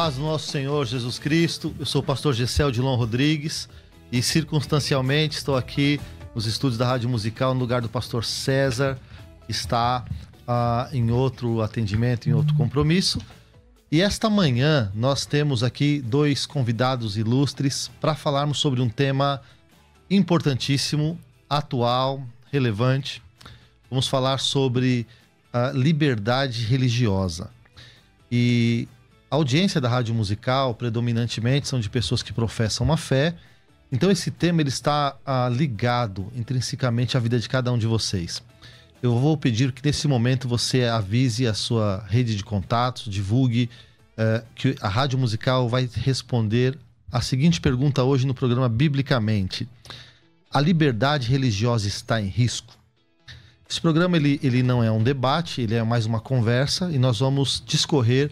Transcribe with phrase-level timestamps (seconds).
[0.00, 1.74] Paz do nosso Senhor Jesus Cristo.
[1.78, 3.68] Eu sou o pastor Gessel Dilon Rodrigues
[4.10, 6.00] e circunstancialmente estou aqui
[6.34, 8.98] nos estúdios da Rádio Musical no lugar do pastor César,
[9.44, 10.06] que está
[10.48, 13.20] uh, em outro atendimento, em outro compromisso.
[13.92, 19.42] E esta manhã nós temos aqui dois convidados ilustres para falarmos sobre um tema
[20.10, 23.22] importantíssimo, atual, relevante.
[23.90, 25.06] Vamos falar sobre
[25.52, 27.50] a liberdade religiosa.
[28.32, 28.88] E
[29.30, 33.34] a audiência da rádio musical, predominantemente, são de pessoas que professam uma fé.
[33.92, 38.42] Então, esse tema ele está ah, ligado intrinsecamente à vida de cada um de vocês.
[39.02, 43.70] Eu vou pedir que nesse momento você avise a sua rede de contatos, divulgue
[44.16, 46.78] eh, que a rádio musical vai responder
[47.10, 49.66] a seguinte pergunta hoje no programa Biblicamente:
[50.50, 52.74] A liberdade religiosa está em risco?
[53.68, 57.20] Esse programa ele, ele não é um debate, ele é mais uma conversa e nós
[57.20, 58.30] vamos discorrer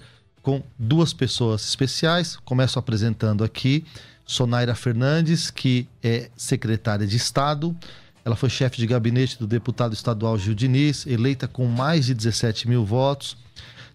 [0.48, 2.36] com duas pessoas especiais.
[2.36, 3.84] Começo apresentando aqui
[4.24, 7.76] Sonaira Fernandes, que é secretária de Estado.
[8.24, 12.66] Ela foi chefe de gabinete do deputado estadual Gil Diniz, eleita com mais de 17
[12.66, 13.36] mil votos.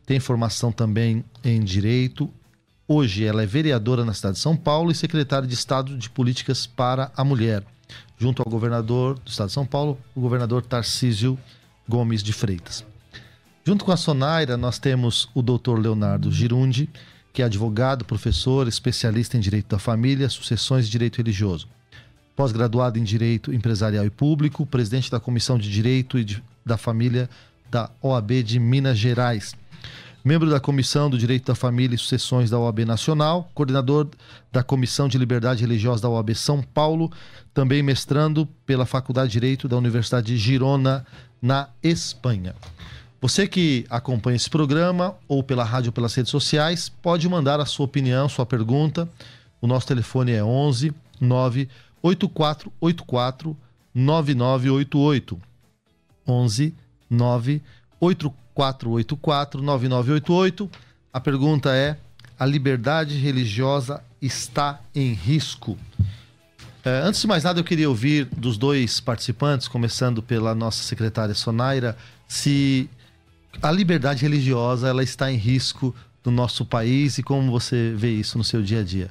[0.06, 2.32] Tem formação também em Direito.
[2.88, 6.68] Hoje ela é vereadora na cidade de São Paulo e secretária de Estado de Políticas
[6.68, 7.64] para a Mulher,
[8.16, 11.36] junto ao governador do estado de São Paulo, o governador Tarcísio
[11.90, 12.93] Gomes de Freitas.
[13.66, 16.90] Junto com a Sonaira, nós temos o doutor Leonardo Girundi,
[17.32, 21.70] que é advogado, professor, especialista em direito da família, sucessões e direito religioso.
[22.36, 27.30] Pós-graduado em direito empresarial e público, presidente da Comissão de Direito e de, da Família
[27.72, 29.56] da OAB de Minas Gerais.
[30.26, 34.10] Membro da Comissão do Direito da Família e Sucessões da OAB Nacional, coordenador
[34.52, 37.10] da Comissão de Liberdade Religiosa da OAB São Paulo,
[37.54, 41.06] também mestrando pela Faculdade de Direito da Universidade de Girona,
[41.42, 42.56] na Espanha.
[43.24, 47.66] Você que acompanha esse programa ou pela rádio ou pelas redes sociais, pode mandar a
[47.66, 49.08] sua opinião, sua pergunta.
[49.62, 53.56] O nosso telefone é 11 98484
[53.96, 55.42] 9988.
[56.28, 56.76] 11
[57.10, 60.70] 98484 9988.
[61.14, 61.96] A pergunta é:
[62.38, 65.78] a liberdade religiosa está em risco?
[66.84, 71.34] É, antes de mais nada, eu queria ouvir dos dois participantes, começando pela nossa secretária
[71.34, 71.98] Sonaira,
[72.28, 72.90] se
[73.62, 78.38] a liberdade religiosa ela está em risco no nosso país e como você vê isso
[78.38, 79.10] no seu dia a dia?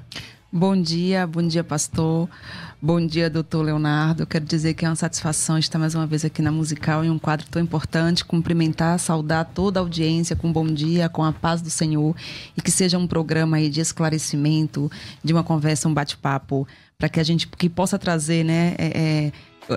[0.55, 2.29] Bom dia, bom dia, pastor.
[2.81, 4.27] Bom dia, doutor Leonardo.
[4.27, 7.19] Quero dizer que é uma satisfação estar mais uma vez aqui na Musical em um
[7.19, 8.23] quadro tão importante.
[8.23, 12.15] Cumprimentar, saudar toda a audiência com bom dia, com a paz do Senhor
[12.55, 14.93] e que seja um programa aí de esclarecimento,
[15.25, 16.69] de uma conversa, um bate-papo,
[16.99, 19.33] para que a gente que possa trazer, né, é, é,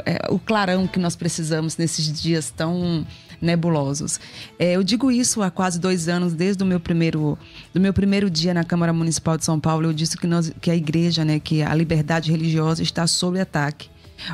[0.05, 3.07] é, o clarão que nós precisamos nesses dias tão
[3.41, 4.19] nebulosos.
[4.57, 7.37] É, eu digo isso há quase dois anos, desde o meu primeiro,
[7.73, 9.87] do meu primeiro dia na Câmara Municipal de São Paulo.
[9.87, 13.89] Eu disse que, nós, que a igreja, né, que a liberdade religiosa está sob ataque.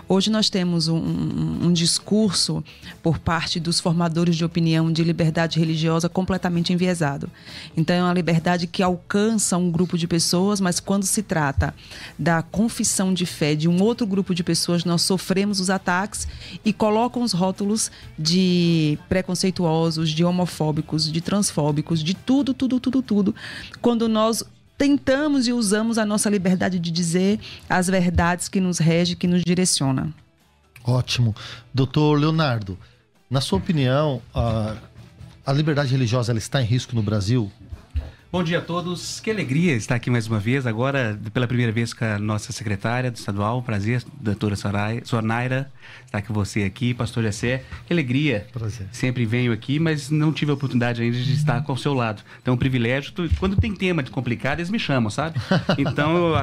[0.08, 2.64] Hoje nós temos um, um, um, discurso
[3.02, 7.30] por parte dos formadores de opinião de liberdade religiosa completamente enviesado.
[7.76, 11.74] Então é uma liberdade que alcança um grupo de pessoas, mas quando se trata
[12.18, 16.28] da confissão de fé de um outro grupo de pessoas, nós sofremos os ataques
[16.64, 23.36] e colocam os rótulos de preconceituosos, de homofóbicos, de transfóbicos, de tudo, tudo, tudo, tudo.
[23.82, 24.44] Quando nós
[24.82, 27.40] tentamos e usamos a nossa liberdade de dizer
[27.70, 30.12] as verdades que nos rege, que nos direciona.
[30.84, 31.36] Ótimo.
[31.72, 32.76] Doutor Leonardo,
[33.30, 34.76] na sua opinião, a,
[35.46, 37.52] a liberdade religiosa está em risco no Brasil?
[38.32, 39.20] Bom dia a todos.
[39.20, 43.12] Que alegria estar aqui mais uma vez, agora pela primeira vez com a nossa secretária
[43.12, 43.62] do estadual.
[43.62, 44.56] Prazer, doutora
[45.04, 45.70] Sornaira,
[46.06, 47.66] estar com você aqui, pastor Jessé.
[47.86, 48.48] Que alegria.
[48.54, 48.88] Prazer.
[48.90, 52.24] Sempre venho aqui, mas não tive a oportunidade ainda de estar com o seu lado.
[52.42, 53.12] Então, é um privilégio.
[53.38, 55.38] Quando tem tema de complicado, eles me chamam, sabe?
[55.78, 56.36] Então, eu,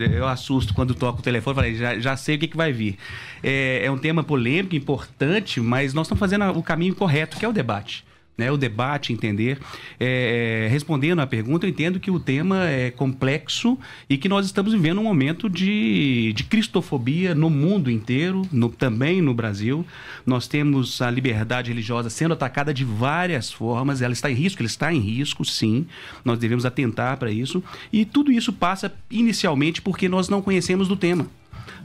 [0.00, 2.96] eu assusto quando toco o telefone, falei, já, já sei o que, que vai vir.
[3.42, 7.48] É, é um tema polêmico, importante, mas nós estamos fazendo o caminho correto, que é
[7.48, 8.02] o debate
[8.36, 9.58] né, o debate, entender.
[9.98, 13.78] É, é, respondendo à pergunta, eu entendo que o tema é complexo
[14.08, 19.22] e que nós estamos vivendo um momento de, de cristofobia no mundo inteiro, no, também
[19.22, 19.86] no Brasil.
[20.26, 24.66] Nós temos a liberdade religiosa sendo atacada de várias formas, ela está em risco, ela
[24.66, 25.86] está em risco, sim.
[26.24, 27.62] Nós devemos atentar para isso.
[27.92, 31.26] E tudo isso passa inicialmente porque nós não conhecemos do tema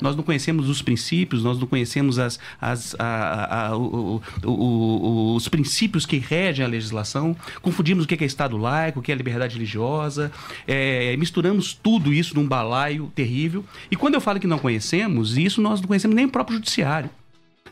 [0.01, 5.35] nós não conhecemos os princípios, nós não conhecemos as, as, a, a, a, o, o,
[5.35, 9.15] os princípios que regem a legislação, confundimos o que é Estado laico, o que é
[9.15, 10.31] liberdade religiosa,
[10.67, 13.65] é, misturamos tudo isso num balaio terrível.
[13.89, 17.09] E quando eu falo que não conhecemos, isso nós não conhecemos nem o próprio judiciário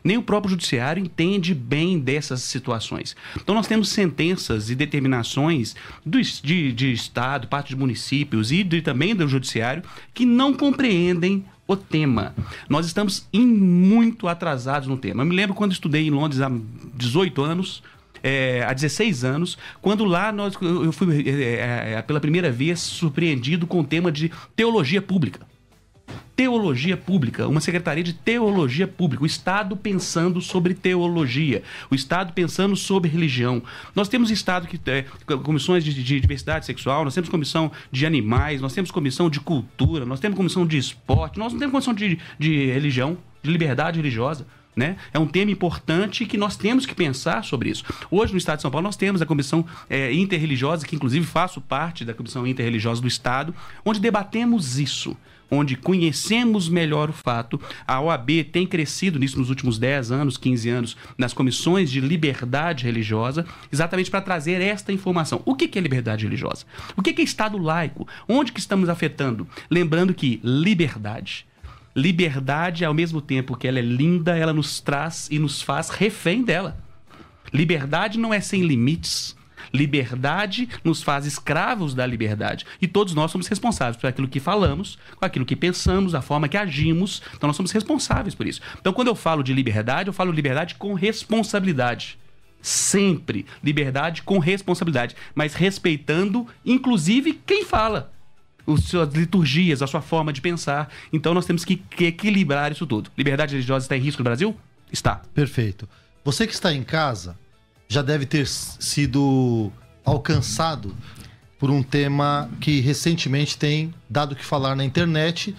[0.03, 3.15] nem o próprio judiciário entende bem dessas situações.
[3.35, 5.75] Então, nós temos sentenças e determinações
[6.05, 9.83] do, de, de Estado, parte de municípios e de, também do judiciário
[10.13, 12.33] que não compreendem o tema.
[12.69, 15.23] Nós estamos em muito atrasados no tema.
[15.23, 16.49] Eu me lembro quando estudei em Londres há
[16.95, 17.83] 18 anos,
[18.23, 23.67] é, há 16 anos, quando lá nós, eu fui é, é, pela primeira vez surpreendido
[23.67, 25.45] com o tema de teologia pública
[26.37, 32.75] teologia pública, uma secretaria de teologia pública, o Estado pensando sobre teologia, o Estado pensando
[32.75, 33.63] sobre religião.
[33.95, 35.03] Nós temos Estado que é,
[35.43, 40.05] comissões de, de, diversidade sexual, nós temos comissão de animais, nós temos comissão de cultura,
[40.05, 44.45] nós temos comissão de esporte, nós não temos comissão de, de religião, de liberdade religiosa.
[44.77, 44.95] Né?
[45.11, 47.83] É um tema importante que nós temos que pensar sobre isso.
[48.11, 51.59] Hoje, no Estado de São Paulo, nós temos a Comissão é, Interreligiosa, que inclusive faço
[51.59, 55.17] parte da Comissão Interreligiosa do Estado, onde debatemos isso
[55.49, 57.59] onde conhecemos melhor o fato.
[57.87, 62.83] A OAB tem crescido nisso nos últimos 10 anos, 15 anos, nas comissões de liberdade
[62.83, 65.41] religiosa, exatamente para trazer esta informação.
[65.45, 66.65] O que é liberdade religiosa?
[66.97, 68.05] O que é Estado laico?
[68.27, 69.47] Onde que estamos afetando?
[69.69, 71.45] Lembrando que liberdade.
[71.97, 76.43] Liberdade, ao mesmo tempo que ela é linda, ela nos traz e nos faz refém
[76.43, 76.77] dela.
[77.51, 79.35] Liberdade não é sem limites.
[79.73, 82.67] Liberdade nos faz escravos da liberdade.
[82.79, 86.47] E todos nós somos responsáveis por aquilo que falamos, por aquilo que pensamos, a forma
[86.47, 87.23] que agimos.
[87.35, 88.61] Então nós somos responsáveis por isso.
[88.79, 92.19] Então quando eu falo de liberdade, eu falo liberdade com responsabilidade.
[92.61, 98.13] Sempre liberdade com responsabilidade, mas respeitando inclusive quem fala
[98.67, 100.89] as suas liturgias, a sua forma de pensar.
[101.11, 103.09] Então nós temos que, equilibrar isso tudo.
[103.17, 104.55] Liberdade religiosa está em risco no Brasil?
[104.91, 105.21] Está.
[105.33, 105.87] Perfeito.
[106.23, 107.37] Você que está em casa,
[107.87, 109.71] já deve ter sido
[110.03, 110.95] alcançado
[111.57, 115.55] por um tema que recentemente tem dado que falar na internet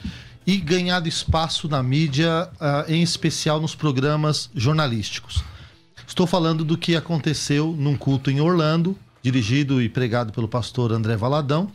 [0.46, 5.42] e ganhado espaço na mídia, uh, em especial nos programas jornalísticos.
[6.06, 11.16] Estou falando do que aconteceu num culto em Orlando, dirigido e pregado pelo pastor André
[11.16, 11.70] Valadão,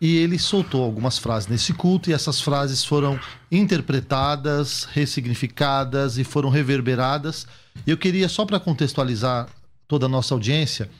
[0.00, 6.48] e ele soltou algumas frases nesse culto e essas frases foram interpretadas, ressignificadas e foram
[6.48, 7.46] reverberadas.
[7.86, 9.48] Eu queria só para contextualizar
[9.86, 10.90] toda a nossa audiência,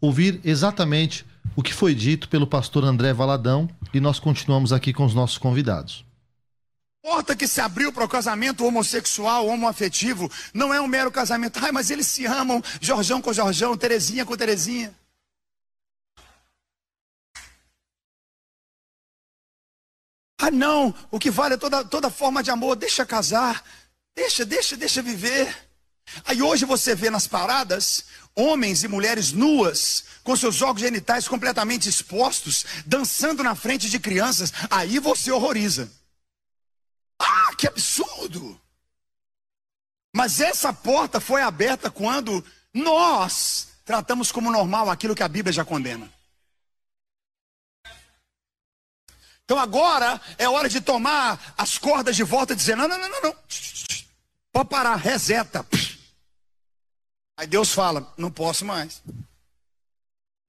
[0.00, 1.24] ouvir exatamente
[1.56, 5.38] o que foi dito pelo pastor André Valadão e nós continuamos aqui com os nossos
[5.38, 6.04] convidados.
[7.02, 11.58] Porta que se abriu para o casamento homossexual, homoafetivo, não é um mero casamento.
[11.62, 14.94] Ai, mas eles se amam, Jorjão com Jorjão, Terezinha com Terezinha.
[20.50, 23.64] Ah, não, o que vale é toda, toda forma de amor, deixa casar,
[24.16, 25.56] deixa, deixa, deixa viver.
[26.24, 28.04] Aí hoje você vê nas paradas
[28.34, 34.52] homens e mulheres nuas, com seus órgãos genitais completamente expostos, dançando na frente de crianças.
[34.68, 35.88] Aí você horroriza.
[37.16, 38.60] Ah, que absurdo!
[40.12, 45.64] Mas essa porta foi aberta quando nós tratamos como normal aquilo que a Bíblia já
[45.64, 46.10] condena.
[49.50, 53.08] Então agora é hora de tomar as cordas de volta e dizer: não, não, não,
[53.08, 53.36] não, não.
[54.52, 55.66] Pode parar, reseta.
[57.36, 59.02] Aí Deus fala: não posso mais.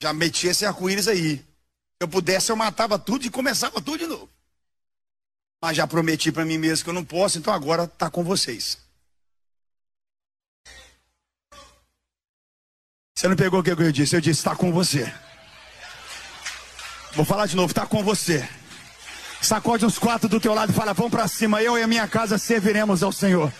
[0.04, 1.38] Já meti esse arco-íris aí.
[1.38, 1.46] Se
[2.00, 4.30] eu pudesse, eu matava tudo e começava tudo de novo.
[5.60, 8.78] Mas já prometi para mim mesmo que eu não posso, então agora está com vocês.
[13.18, 14.16] Você não pegou o que eu disse?
[14.16, 15.12] Eu disse: está com você.
[17.14, 18.61] Vou falar de novo: está com você.
[19.42, 21.62] Sacode os quatro do teu lado e fala: vamos para cima.
[21.62, 23.52] Eu e a minha casa serviremos ao Senhor.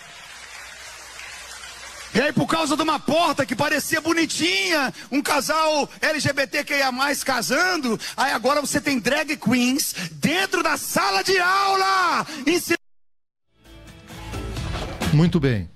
[2.14, 6.92] E aí, por causa de uma porta que parecia bonitinha, um casal LGBTQIA
[7.26, 12.28] casando, aí agora você tem drag queens dentro da sala de aula.
[15.14, 15.70] Muito bem.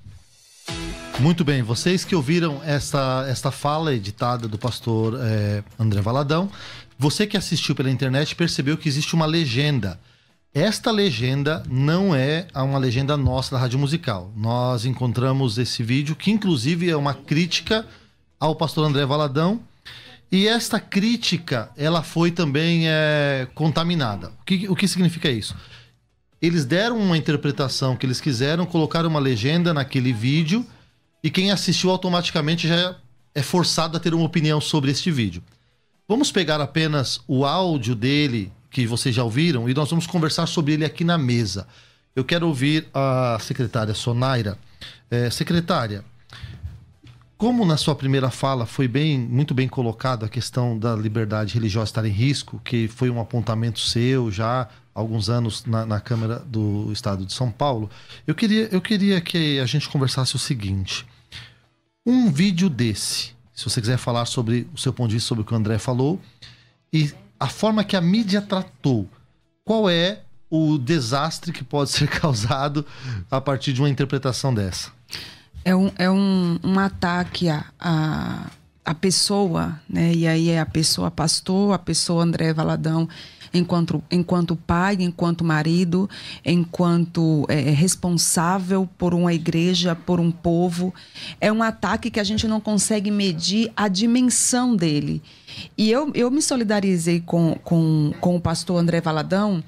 [1.19, 6.51] Muito bem, vocês que ouviram esta, esta fala editada do pastor é, André Valadão,
[6.97, 9.99] você que assistiu pela internet percebeu que existe uma legenda
[10.55, 14.31] esta legenda não é uma legenda nossa da Rádio Musical.
[14.37, 17.85] Nós encontramos esse vídeo, que inclusive é uma crítica
[18.39, 19.59] ao pastor André Valadão.
[20.31, 24.29] E esta crítica, ela foi também é, contaminada.
[24.39, 25.53] O que, o que significa isso?
[26.41, 30.65] Eles deram uma interpretação que eles quiseram, colocaram uma legenda naquele vídeo,
[31.21, 32.95] e quem assistiu automaticamente já
[33.33, 35.43] é forçado a ter uma opinião sobre este vídeo.
[36.07, 40.73] Vamos pegar apenas o áudio dele que vocês já ouviram, e nós vamos conversar sobre
[40.73, 41.67] ele aqui na mesa.
[42.15, 44.57] Eu quero ouvir a secretária Sonaira.
[45.09, 46.03] É, secretária,
[47.37, 51.89] como na sua primeira fala foi bem, muito bem colocado a questão da liberdade religiosa
[51.89, 56.39] estar em risco, que foi um apontamento seu já há alguns anos na, na Câmara
[56.39, 57.89] do Estado de São Paulo,
[58.25, 61.05] eu queria, eu queria que a gente conversasse o seguinte:
[62.05, 65.45] um vídeo desse, se você quiser falar sobre o seu ponto de vista sobre o
[65.45, 66.19] que o André falou,
[66.91, 69.07] e a forma que a mídia tratou,
[69.63, 70.19] qual é
[70.49, 72.85] o desastre que pode ser causado
[73.31, 74.91] a partir de uma interpretação dessa?
[75.63, 78.51] É um, é um, um ataque a, a,
[78.83, 80.13] a pessoa, né?
[80.13, 83.09] E aí é a pessoa pastor, a pessoa André Valadão,
[83.57, 86.09] enquanto, enquanto pai, enquanto marido,
[86.45, 90.93] enquanto é, responsável por uma igreja, por um povo.
[91.39, 95.21] É um ataque que a gente não consegue medir a dimensão dele.
[95.77, 99.63] E eu, eu me solidarizei com, com, com o pastor André Valadão,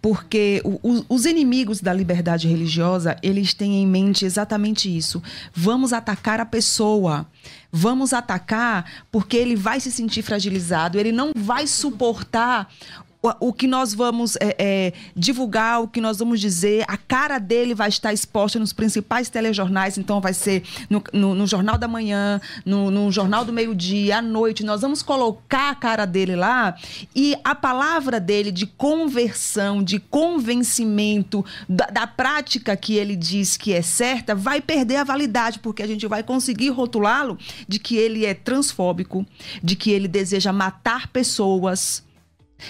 [0.00, 5.22] porque o, o, os inimigos da liberdade religiosa, eles têm em mente exatamente isso.
[5.52, 7.26] Vamos atacar a pessoa.
[7.74, 12.68] Vamos atacar porque ele vai se sentir fragilizado, ele não vai suportar
[13.22, 17.72] o, que nós vamos é, é, divulgar, o que nós vamos dizer, a cara dele
[17.72, 22.40] vai estar exposta nos principais telejornais, então vai ser no, no, no Jornal da Manhã,
[22.66, 24.64] no, no Jornal do Meio-Dia, à noite.
[24.64, 26.74] Nós vamos colocar a cara dele lá
[27.14, 33.72] e a palavra dele de conversão, de convencimento da, da prática que ele diz que
[33.72, 37.38] é certa, vai perder a validade, porque a gente vai conseguir rotulá-lo
[37.68, 39.24] de que ele é transfóbico,
[39.62, 42.02] de que ele deseja matar pessoas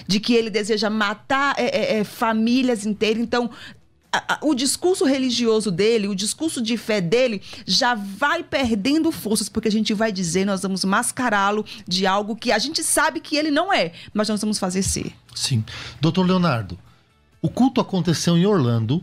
[0.07, 3.23] de que ele deseja matar é, é, é famílias inteiras.
[3.23, 3.51] Então,
[4.43, 9.73] o discurso religioso dele, o discurso de fé dele, já vai perdendo forças, porque a
[9.73, 13.73] gente vai dizer, nós vamos mascará-lo de algo que a gente sabe que ele não
[13.73, 15.13] é, mas nós vamos fazer ser.
[15.35, 15.65] Sim.
[16.01, 16.79] Doutor Leonardo,
[17.41, 19.03] o culto aconteceu em Orlando,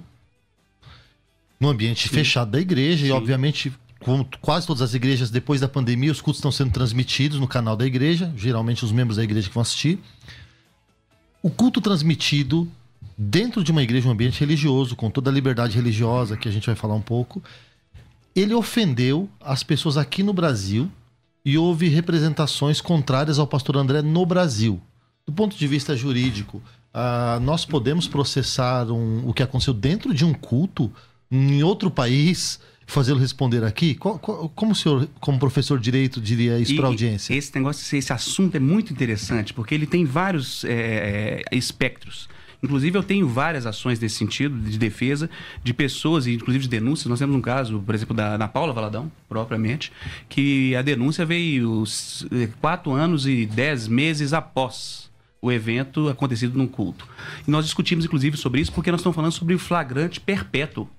[1.60, 2.13] no ambiente Sim.
[2.13, 3.10] fechado da igreja, Sim.
[3.10, 7.38] e obviamente como quase todas as igrejas, depois da pandemia, os cultos estão sendo transmitidos
[7.38, 10.00] no canal da igreja, geralmente os membros da igreja que vão assistir
[11.41, 12.67] o culto transmitido
[13.17, 16.67] dentro de uma igreja, um ambiente religioso, com toda a liberdade religiosa, que a gente
[16.67, 17.43] vai falar um pouco,
[18.36, 20.89] ele ofendeu as pessoas aqui no Brasil
[21.43, 24.79] e houve representações contrárias ao pastor André no Brasil.
[25.25, 26.62] Do ponto de vista jurídico,
[26.93, 30.91] uh, nós podemos processar um, o que aconteceu dentro de um culto
[31.31, 33.96] em outro país fazê-lo responder aqui?
[33.96, 37.34] como o senhor, como professor de direito, diria isso para a audiência?
[37.34, 42.27] Esse negócio, esse assunto é muito interessante, porque ele tem vários é, é, espectros.
[42.62, 45.29] Inclusive, eu tenho várias ações nesse sentido, de defesa
[45.63, 47.08] de pessoas, e inclusive de denúncias.
[47.08, 49.93] Nós temos um caso, por exemplo, da Ana Paula Valadão, propriamente,
[50.27, 51.84] que a denúncia veio
[52.31, 55.10] é, quatro anos e dez meses após
[55.41, 57.08] o evento acontecido num culto.
[57.48, 60.89] E nós discutimos, inclusive, sobre isso, porque nós estamos falando sobre o flagrante perpétuo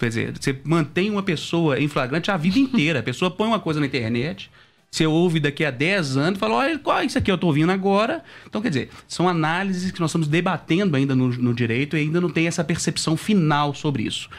[0.00, 3.00] Quer dizer, você mantém uma pessoa em flagrante a vida inteira.
[3.00, 4.50] A pessoa põe uma coisa na internet,
[4.90, 7.48] você ouve daqui a 10 anos e fala, olha, qual é isso aqui eu estou
[7.48, 8.24] ouvindo agora?
[8.46, 12.18] Então, quer dizer, são análises que nós estamos debatendo ainda no, no direito e ainda
[12.18, 14.30] não tem essa percepção final sobre isso.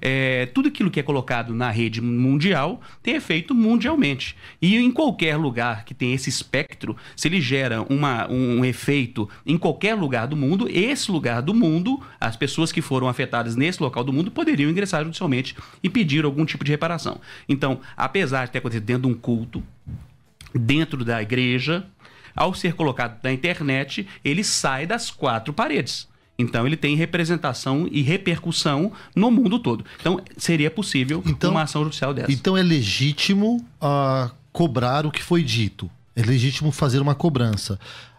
[0.00, 4.36] É, tudo aquilo que é colocado na rede mundial tem efeito mundialmente.
[4.60, 9.58] E em qualquer lugar que tem esse espectro, se ele gera uma, um efeito em
[9.58, 14.04] qualquer lugar do mundo, esse lugar do mundo, as pessoas que foram afetadas nesse local
[14.04, 17.20] do mundo poderiam ingressar judicialmente e pedir algum tipo de reparação.
[17.48, 19.62] Então, apesar de ter acontecido dentro de um culto,
[20.54, 21.86] dentro da igreja,
[22.34, 26.08] ao ser colocado na internet, ele sai das quatro paredes.
[26.40, 29.84] Então ele tem representação e repercussão no mundo todo.
[30.00, 32.32] Então seria possível então, uma ação judicial dessa.
[32.32, 35.90] Então é legítimo uh, cobrar o que foi dito.
[36.16, 37.78] É legítimo fazer uma cobrança.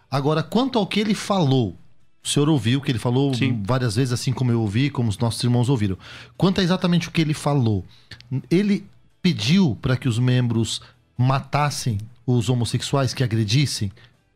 [0.09, 1.75] Agora, quanto ao que ele falou,
[2.23, 3.61] o senhor ouviu o que ele falou Sim.
[3.65, 5.97] várias vezes, assim como eu ouvi, como os nossos irmãos ouviram.
[6.37, 7.83] Quanto a exatamente o que ele falou,
[8.49, 8.85] ele
[9.21, 10.81] pediu para que os membros
[11.17, 13.91] matassem os homossexuais, que agredissem?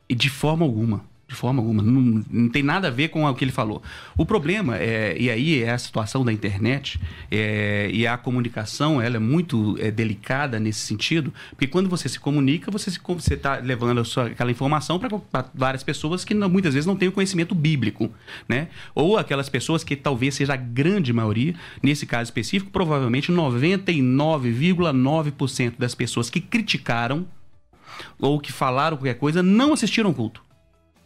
[0.07, 1.03] E de forma alguma.
[1.27, 1.81] De forma alguma.
[1.81, 3.81] Não, não, tem nada a ver com o que ele falou.
[4.15, 6.99] O problema, é, e aí é a situação da internet,
[7.31, 12.19] é, e a comunicação, ela é muito é, delicada nesse sentido, porque quando você se
[12.19, 12.91] comunica, você
[13.33, 15.09] está levando sua, aquela informação para
[15.53, 18.11] várias pessoas que não, muitas vezes não têm o conhecimento bíblico,
[18.47, 18.67] né?
[18.93, 25.95] Ou aquelas pessoas que talvez seja a grande maioria, nesse caso específico, provavelmente 99,9% das
[25.95, 27.25] pessoas que criticaram
[28.19, 30.44] ou que falaram qualquer coisa não assistiram culto.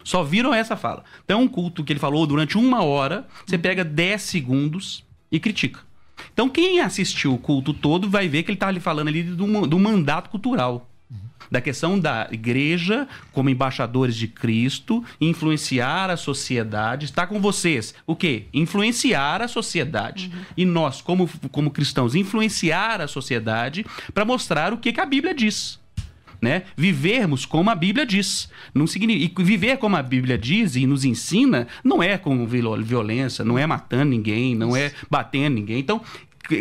[0.04, 1.04] Só viram essa fala.
[1.24, 5.82] Então, um culto que ele falou durante uma hora, você pega 10 segundos e critica.
[6.34, 9.68] Então, quem assistiu o culto todo vai ver que ele está ali falando ali do,
[9.68, 10.90] do mandato cultural
[11.50, 17.96] da questão da igreja como embaixadores de Cristo, influenciar a sociedade, está com vocês.
[18.06, 18.46] O quê?
[18.54, 20.32] Influenciar a sociedade.
[20.34, 20.42] Uhum.
[20.58, 25.34] E nós, como, como cristãos, influenciar a sociedade para mostrar o que, que a Bíblia
[25.34, 25.80] diz
[26.42, 26.64] né?
[26.76, 28.50] Vivermos como a Bíblia diz.
[28.74, 33.44] Não significa, e viver como a Bíblia diz e nos ensina não é com violência,
[33.44, 35.80] não é matando ninguém, não é batendo ninguém.
[35.80, 36.02] Então,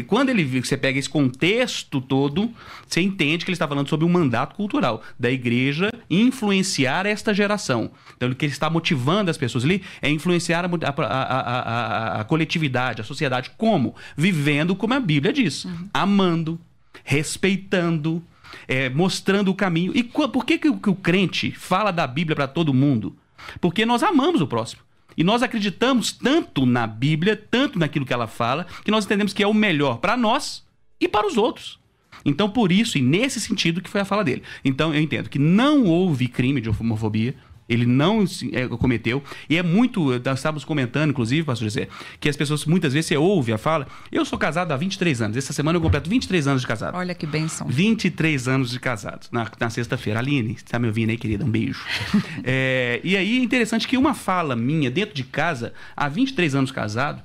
[0.06, 2.52] quando ele você pega esse contexto todo,
[2.86, 7.90] você entende que ele está falando sobre um mandato cultural da igreja influenciar esta geração.
[8.16, 12.24] Então, o que ele está motivando as pessoas ali é influenciar a, a, a, a
[12.24, 13.50] coletividade, a sociedade.
[13.56, 13.94] Como?
[14.16, 15.64] Vivendo como a Bíblia diz.
[15.64, 15.88] Uhum.
[15.94, 16.60] Amando,
[17.04, 18.22] respeitando,
[18.66, 19.92] é, mostrando o caminho.
[19.94, 23.16] E por que, que, o, que o crente fala da Bíblia para todo mundo?
[23.60, 24.82] Porque nós amamos o próximo.
[25.16, 29.42] E nós acreditamos tanto na Bíblia, tanto naquilo que ela fala, que nós entendemos que
[29.42, 30.64] é o melhor para nós
[31.00, 31.78] e para os outros.
[32.24, 34.42] Então, por isso, e nesse sentido que foi a fala dele.
[34.64, 37.34] Então, eu entendo que não houve crime de homofobia,
[37.68, 39.22] ele não é, cometeu.
[39.48, 40.10] E é muito.
[40.24, 43.86] Nós estávamos comentando, inclusive, pastor José, que as pessoas muitas vezes você ouve a fala.
[44.10, 45.36] Eu sou casado há 23 anos.
[45.36, 46.96] Essa semana eu completo 23 anos de casado.
[46.96, 47.66] Olha que benção.
[47.68, 49.26] 23 anos de casado.
[49.30, 50.18] Na, na sexta-feira.
[50.18, 51.44] Aline, você está me ouvindo aí, querida?
[51.44, 51.84] Um beijo.
[52.42, 56.70] é, e aí é interessante que uma fala minha dentro de casa, há 23 anos
[56.70, 57.22] casado,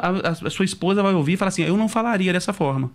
[0.00, 2.92] a, a, a sua esposa vai ouvir e falar assim: eu não falaria dessa forma.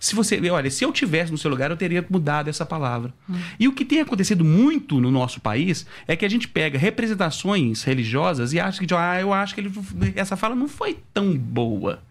[0.00, 3.12] Se você, olha, se eu tivesse no seu lugar, eu teria mudado essa palavra.
[3.28, 3.36] Hum.
[3.58, 7.82] E o que tem acontecido muito no nosso país é que a gente pega representações
[7.82, 9.72] religiosas e acha que, ah, eu acho que ele,
[10.14, 12.02] essa fala não foi tão boa.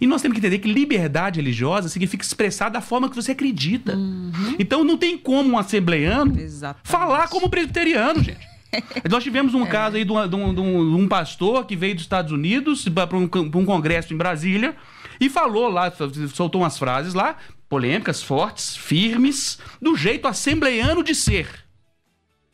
[0.00, 3.94] E nós temos que entender que liberdade religiosa significa expressar da forma que você acredita.
[3.94, 4.56] Uhum.
[4.58, 6.88] Então não tem como um assembleiano Exatamente.
[6.88, 8.54] falar como presbiteriano, gente.
[9.08, 9.68] Nós tivemos um é.
[9.68, 13.16] caso aí de um, de, um, de um, pastor que veio dos Estados Unidos para
[13.16, 14.74] um, um congresso em Brasília
[15.26, 15.92] e falou lá,
[16.34, 17.36] soltou umas frases lá,
[17.68, 21.64] polêmicas, fortes, firmes, do jeito assembleiano de ser.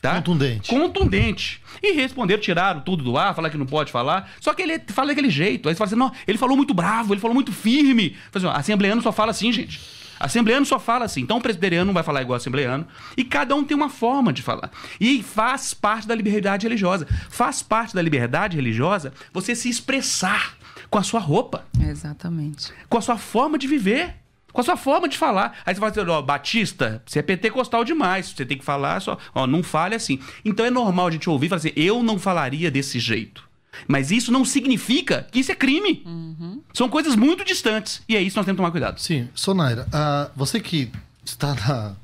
[0.00, 0.14] Tá?
[0.14, 0.70] Contundente.
[0.70, 1.62] Contundente.
[1.83, 4.30] E responderam, tiraram tudo do ar, falaram que não pode falar.
[4.40, 5.68] Só que ele fala daquele jeito.
[5.68, 8.16] Aí você fala assim, não, ele falou muito bravo, ele falou muito firme.
[8.33, 9.78] Assim, assembleiano só fala assim, gente.
[10.18, 11.20] Assembleiano só fala assim.
[11.20, 12.87] Então o presbiteriano não vai falar igual assembleiano.
[13.14, 14.70] E cada um tem uma forma de falar.
[14.98, 17.06] E faz parte da liberdade religiosa.
[17.28, 20.56] Faz parte da liberdade religiosa você se expressar
[20.90, 21.64] com a sua roupa.
[21.81, 22.72] Exatamente.
[22.88, 24.16] Com a sua forma de viver.
[24.53, 25.61] Com a sua forma de falar.
[25.64, 28.31] Aí você fala assim, ó, Batista, você é pentecostal demais.
[28.31, 30.18] Você tem que falar só, ó, não fale assim.
[30.44, 33.48] Então é normal a gente ouvir e falar assim, eu não falaria desse jeito.
[33.87, 36.03] Mas isso não significa que isso é crime.
[36.05, 36.61] Uhum.
[36.74, 38.03] São coisas muito distantes.
[38.09, 39.00] E é isso que nós temos que tomar cuidado.
[39.00, 39.29] Sim.
[39.33, 40.90] Sonaira, uh, você que
[41.24, 41.94] está na,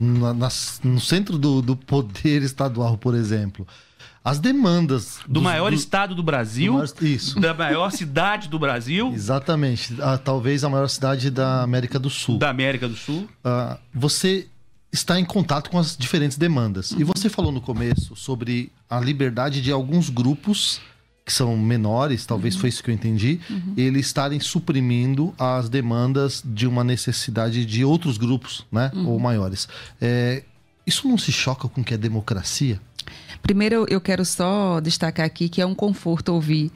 [0.00, 0.48] na, na,
[0.82, 3.66] no centro do, do poder estadual, por exemplo,
[4.24, 5.18] as demandas.
[5.26, 6.72] Do dos, maior do, estado do Brasil.
[6.72, 7.40] Do maior, isso.
[7.40, 9.12] Da maior cidade do Brasil.
[9.14, 9.96] Exatamente.
[10.00, 12.38] Ah, talvez a maior cidade da América do Sul.
[12.38, 13.28] Da América do Sul.
[13.44, 14.46] Ah, você
[14.92, 16.92] está em contato com as diferentes demandas.
[16.92, 20.80] E você falou no começo sobre a liberdade de alguns grupos
[21.24, 22.60] que são menores, talvez uhum.
[22.62, 23.74] foi isso que eu entendi, uhum.
[23.76, 29.08] eles estarem suprimindo as demandas de uma necessidade de outros grupos, né, uhum.
[29.08, 29.68] ou maiores.
[30.00, 30.42] É,
[30.86, 32.80] isso não se choca com o que é democracia?
[33.42, 36.70] Primeiro, eu quero só destacar aqui que é um conforto ouvir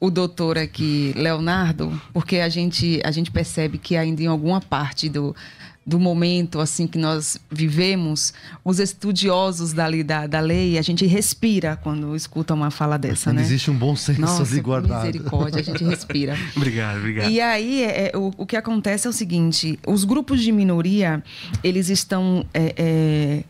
[0.00, 5.08] o doutor aqui, Leonardo, porque a gente, a gente percebe que ainda em alguma parte
[5.08, 5.34] do,
[5.84, 8.32] do momento assim que nós vivemos,
[8.64, 13.42] os estudiosos dali da, da lei, a gente respira quando escuta uma fala dessa, né?
[13.42, 15.06] Existe um bom senso Nossa, ali guardado.
[15.06, 16.36] misericórdia, a gente respira.
[16.54, 17.30] obrigado, obrigado.
[17.30, 21.22] E aí, é, o, o que acontece é o seguinte: os grupos de minoria,
[21.64, 23.44] eles estão é, é,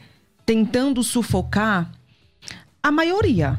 [0.47, 1.91] tentando sufocar
[2.89, 3.59] a maioria.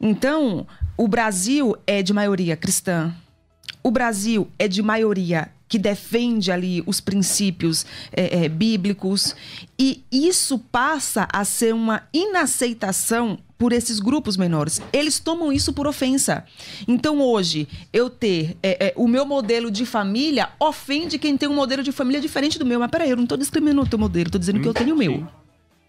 [0.00, 3.12] Então, o Brasil é de maioria cristã.
[3.82, 9.34] O Brasil é de maioria que defende ali os princípios é, é, bíblicos.
[9.78, 14.80] E isso passa a ser uma inaceitação por esses grupos menores.
[14.92, 16.44] Eles tomam isso por ofensa.
[16.86, 21.54] Então, hoje, eu ter é, é, o meu modelo de família ofende quem tem um
[21.54, 22.78] modelo de família diferente do meu.
[22.78, 24.98] Mas peraí, eu não estou discriminando o teu modelo, estou dizendo que eu tenho o
[24.98, 25.26] meu.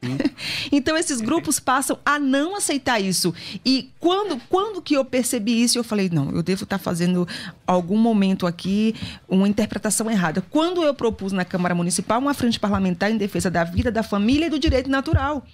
[0.72, 3.34] então esses grupos passam a não aceitar isso.
[3.66, 7.28] E quando, quando que eu percebi isso, eu falei, não, eu devo estar fazendo
[7.66, 8.96] algum momento aqui
[9.28, 10.42] uma interpretação errada.
[10.50, 14.48] Quando eu propus na Câmara Municipal uma frente parlamentar em defesa da vida, da família
[14.48, 15.46] e do direito natural.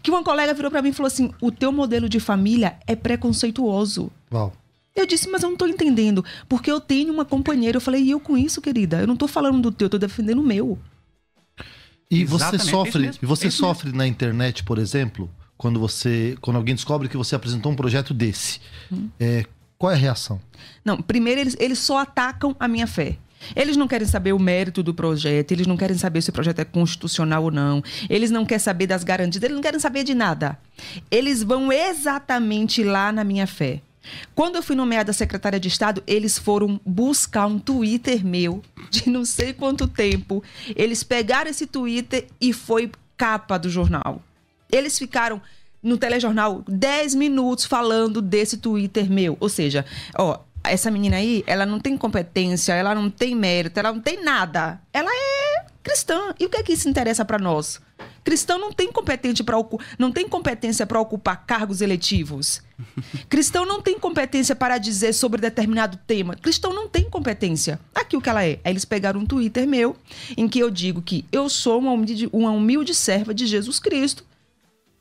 [0.00, 2.94] Que uma colega virou para mim e falou assim: "O teu modelo de família é
[2.94, 4.12] preconceituoso".
[4.32, 4.52] Uau.
[4.94, 7.76] Eu disse, mas eu não estou entendendo, porque eu tenho uma companheira.
[7.76, 9.00] Eu falei, e eu com isso, querida?
[9.00, 10.76] Eu não estou falando do teu, eu tô defendendo o meu.
[12.10, 16.36] E Exatamente, você é sofre, e você é sofre na internet, por exemplo, quando você,
[16.40, 18.60] quando alguém descobre que você apresentou um projeto desse.
[18.90, 19.08] Hum.
[19.20, 19.44] É,
[19.76, 20.40] qual é a reação?
[20.84, 23.18] Não, primeiro eles, eles só atacam a minha fé.
[23.54, 26.58] Eles não querem saber o mérito do projeto, eles não querem saber se o projeto
[26.58, 30.14] é constitucional ou não, eles não querem saber das garantias, eles não querem saber de
[30.14, 30.58] nada.
[31.10, 33.80] Eles vão exatamente lá na minha fé.
[34.34, 39.24] Quando eu fui nomeada secretária de Estado, eles foram buscar um Twitter meu de não
[39.24, 40.42] sei quanto tempo.
[40.74, 44.22] Eles pegaram esse Twitter e foi capa do jornal.
[44.70, 45.40] Eles ficaram
[45.82, 49.36] no telejornal 10 minutos falando desse Twitter meu.
[49.40, 49.84] Ou seja,
[50.16, 54.22] ó, essa menina aí, ela não tem competência, ela não tem mérito, ela não tem
[54.22, 54.80] nada.
[54.92, 55.37] Ela é
[55.88, 56.34] cristã.
[56.38, 57.80] E o que é que isso interessa para nós?
[58.22, 59.56] Cristão não tem competente para
[59.98, 62.60] não tem competência para ocupar cargos eletivos.
[63.28, 66.36] Cristão não tem competência para dizer sobre determinado tema.
[66.36, 67.80] Cristão não tem competência.
[67.94, 68.60] Aqui o que ela é.
[68.64, 69.96] Aí eles pegaram um Twitter meu
[70.36, 74.24] em que eu digo que eu sou uma humilde, uma humilde serva de Jesus Cristo.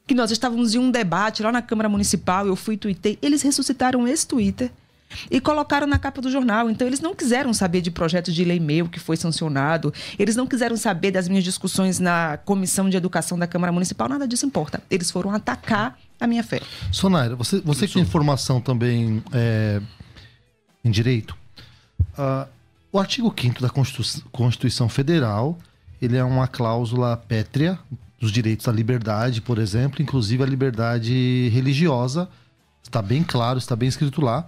[0.07, 3.19] Que nós estávamos em um debate lá na Câmara Municipal, eu fui e tuitei.
[3.21, 4.71] Eles ressuscitaram esse Twitter
[5.29, 6.69] e colocaram na capa do jornal.
[6.69, 10.47] Então, eles não quiseram saber de projetos de lei meu que foi sancionado, eles não
[10.47, 14.81] quiseram saber das minhas discussões na Comissão de Educação da Câmara Municipal, nada disso importa.
[14.89, 16.61] Eles foram atacar a minha fé.
[16.91, 19.81] Sonaira, você, você que tem formação também é,
[20.83, 21.35] em direito,
[22.17, 22.47] uh,
[22.91, 25.57] o artigo 5 da Constitu Constituição Federal,
[26.01, 27.77] ele é uma cláusula pétrea
[28.19, 32.27] dos direitos à liberdade, por exemplo, inclusive a liberdade religiosa,
[32.83, 34.47] está bem claro, está bem escrito lá.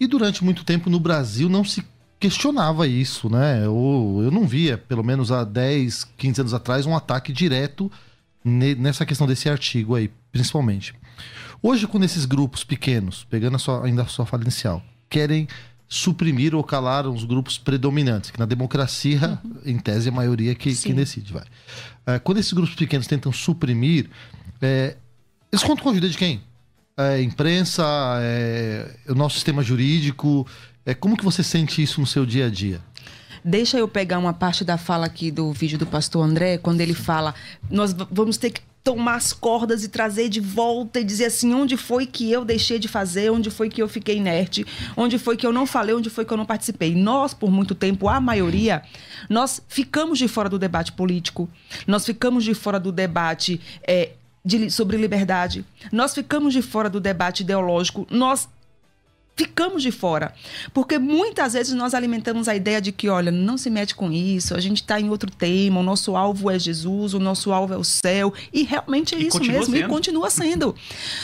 [0.00, 1.84] E durante muito tempo no Brasil não se
[2.18, 3.64] questionava isso, né?
[3.64, 7.92] Eu, eu não via, pelo menos há 10, 15 anos atrás, um ataque direto
[8.42, 10.94] nessa questão desse artigo aí, principalmente.
[11.62, 15.46] Hoje, quando esses grupos pequenos, pegando a sua, ainda a sua fala inicial, querem
[15.86, 19.56] suprimir ou calar os grupos predominantes, que na democracia, uhum.
[19.66, 21.44] em tese, é a maioria que, que decide, vai.
[22.06, 24.08] É, quando esses grupos pequenos tentam suprimir,
[24.62, 24.96] é,
[25.52, 26.40] eles contam com a ajuda de quem?
[27.00, 27.84] É, imprensa,
[28.20, 30.46] é, o nosso sistema jurídico.
[30.84, 32.80] É, como que você sente isso no seu dia a dia?
[33.44, 36.94] Deixa eu pegar uma parte da fala aqui do vídeo do pastor André, quando ele
[36.94, 37.34] fala:
[37.70, 41.76] nós vamos ter que tomar as cordas e trazer de volta e dizer assim, onde
[41.76, 45.46] foi que eu deixei de fazer, onde foi que eu fiquei inerte, onde foi que
[45.46, 46.94] eu não falei, onde foi que eu não participei.
[46.94, 48.82] Nós, por muito tempo, a maioria,
[49.28, 51.48] nós ficamos de fora do debate político,
[51.86, 54.12] nós ficamos de fora do debate é,
[54.44, 55.64] de, sobre liberdade.
[55.92, 58.06] Nós ficamos de fora do debate ideológico.
[58.10, 58.48] Nós
[59.40, 60.34] ficamos de fora.
[60.74, 64.54] Porque muitas vezes nós alimentamos a ideia de que, olha, não se mete com isso,
[64.54, 67.76] a gente está em outro tema, o nosso alvo é Jesus, o nosso alvo é
[67.78, 68.34] o céu.
[68.52, 69.76] E realmente é e isso mesmo, sendo.
[69.76, 70.74] e continua sendo.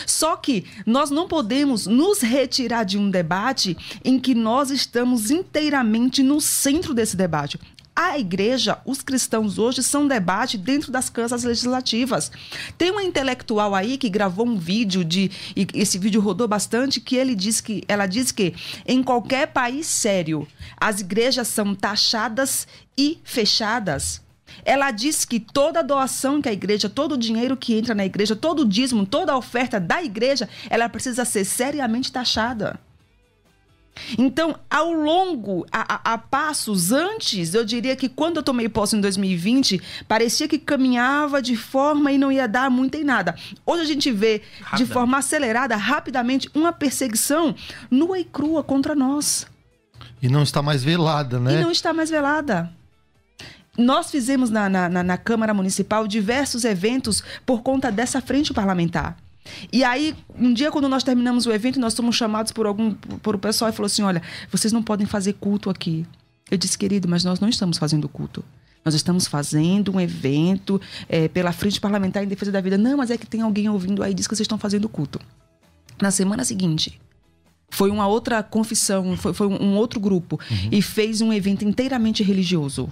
[0.07, 6.23] Só que nós não podemos nos retirar de um debate em que nós estamos inteiramente
[6.23, 7.59] no centro desse debate
[7.97, 12.31] a igreja, os cristãos hoje são debate dentro das casas legislativas.
[12.77, 17.17] Tem uma intelectual aí que gravou um vídeo de e esse vídeo rodou bastante que
[17.17, 18.55] ele diz que ela diz que
[18.87, 24.21] em qualquer país sério as igrejas são taxadas e fechadas.
[24.65, 28.37] Ela diz que toda doação que a igreja, todo o dinheiro que entra na igreja,
[28.37, 32.79] todo o dízimo, toda a oferta da igreja, ela precisa ser seriamente taxada.
[34.19, 38.97] Então, ao longo, a, a, a, passos antes, eu diria que quando eu tomei posse
[38.97, 43.35] em 2020, parecia que caminhava de forma e não ia dar muito em nada.
[43.65, 44.43] Hoje a gente vê
[44.77, 47.55] de forma acelerada, rapidamente, uma perseguição
[47.91, 49.47] nua e crua contra nós.
[50.23, 51.61] E não está mais velada, né?
[51.61, 52.71] E não está mais velada.
[53.77, 59.17] Nós fizemos na, na, na Câmara Municipal diversos eventos por conta dessa frente parlamentar.
[59.73, 63.35] E aí, um dia, quando nós terminamos o evento, nós somos chamados por algum por
[63.35, 66.07] o pessoal e falou assim: olha, vocês não podem fazer culto aqui.
[66.51, 68.45] Eu disse, querido, mas nós não estamos fazendo culto.
[68.85, 72.79] Nós estamos fazendo um evento é, pela Frente Parlamentar em Defesa da Vida.
[72.79, 75.19] Não, mas é que tem alguém ouvindo aí diz que vocês estão fazendo culto.
[76.01, 77.01] Na semana seguinte,
[77.69, 80.69] foi uma outra confissão, foi, foi um outro grupo uhum.
[80.71, 82.89] e fez um evento inteiramente religioso.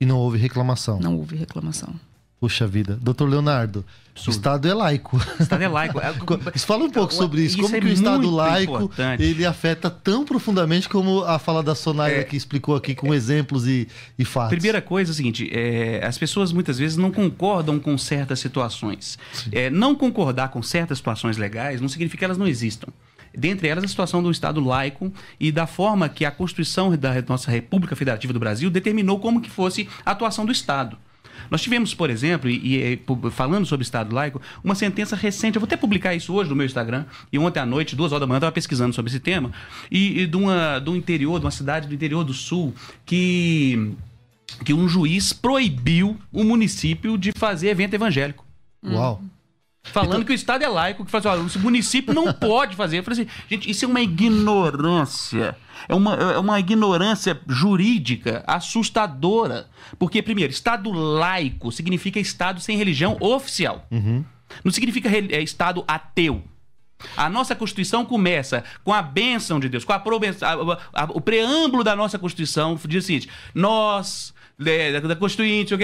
[0.00, 0.98] E não houve reclamação.
[0.98, 1.94] Não houve reclamação.
[2.40, 2.98] Puxa vida.
[3.02, 3.84] Doutor Leonardo,
[4.26, 5.18] o Estado é laico.
[5.38, 6.00] O Estado é laico.
[6.00, 6.12] É,
[6.58, 7.56] Fala um pouco sobre isso.
[7.56, 9.22] isso como é que o Estado laico importante.
[9.22, 13.16] ele afeta tão profundamente como a fala da Sonaira é, que explicou aqui com é,
[13.16, 13.86] exemplos e,
[14.18, 14.50] e fatos.
[14.50, 19.18] Primeira coisa é o seguinte, é, as pessoas muitas vezes não concordam com certas situações.
[19.52, 22.88] É, não concordar com certas situações legais não significa que elas não existam
[23.32, 27.48] dentre elas a situação do Estado laico e da forma que a Constituição da nossa
[27.48, 30.98] República Federativa do Brasil determinou como que fosse a atuação do Estado.
[31.50, 35.66] Nós tivemos, por exemplo, e, e, falando sobre Estado laico, uma sentença recente, eu vou
[35.66, 38.36] até publicar isso hoje no meu Instagram, e ontem à noite, duas horas da manhã,
[38.36, 39.50] eu estava pesquisando sobre esse tema,
[39.90, 43.92] e, e de uma, do interior, de uma cidade do interior do sul, que,
[44.64, 48.44] que um juiz proibiu o município de fazer evento evangélico.
[48.84, 49.22] Uau!
[49.82, 50.24] Falando então...
[50.24, 52.98] que o Estado é laico, que faz, ó, o município não pode fazer.
[52.98, 55.56] Eu falei assim, gente, isso é uma ignorância.
[55.88, 59.68] É uma, é uma ignorância jurídica assustadora.
[59.98, 63.86] Porque, primeiro, Estado laico significa Estado sem religião oficial.
[63.90, 64.24] Uhum.
[64.62, 66.44] Não significa é, Estado ateu.
[67.16, 71.82] A nossa Constituição começa com a bênção de Deus, com a, a, a, o preâmbulo
[71.82, 75.74] da nossa Constituição diz o seguinte: nós da, da Constituinte,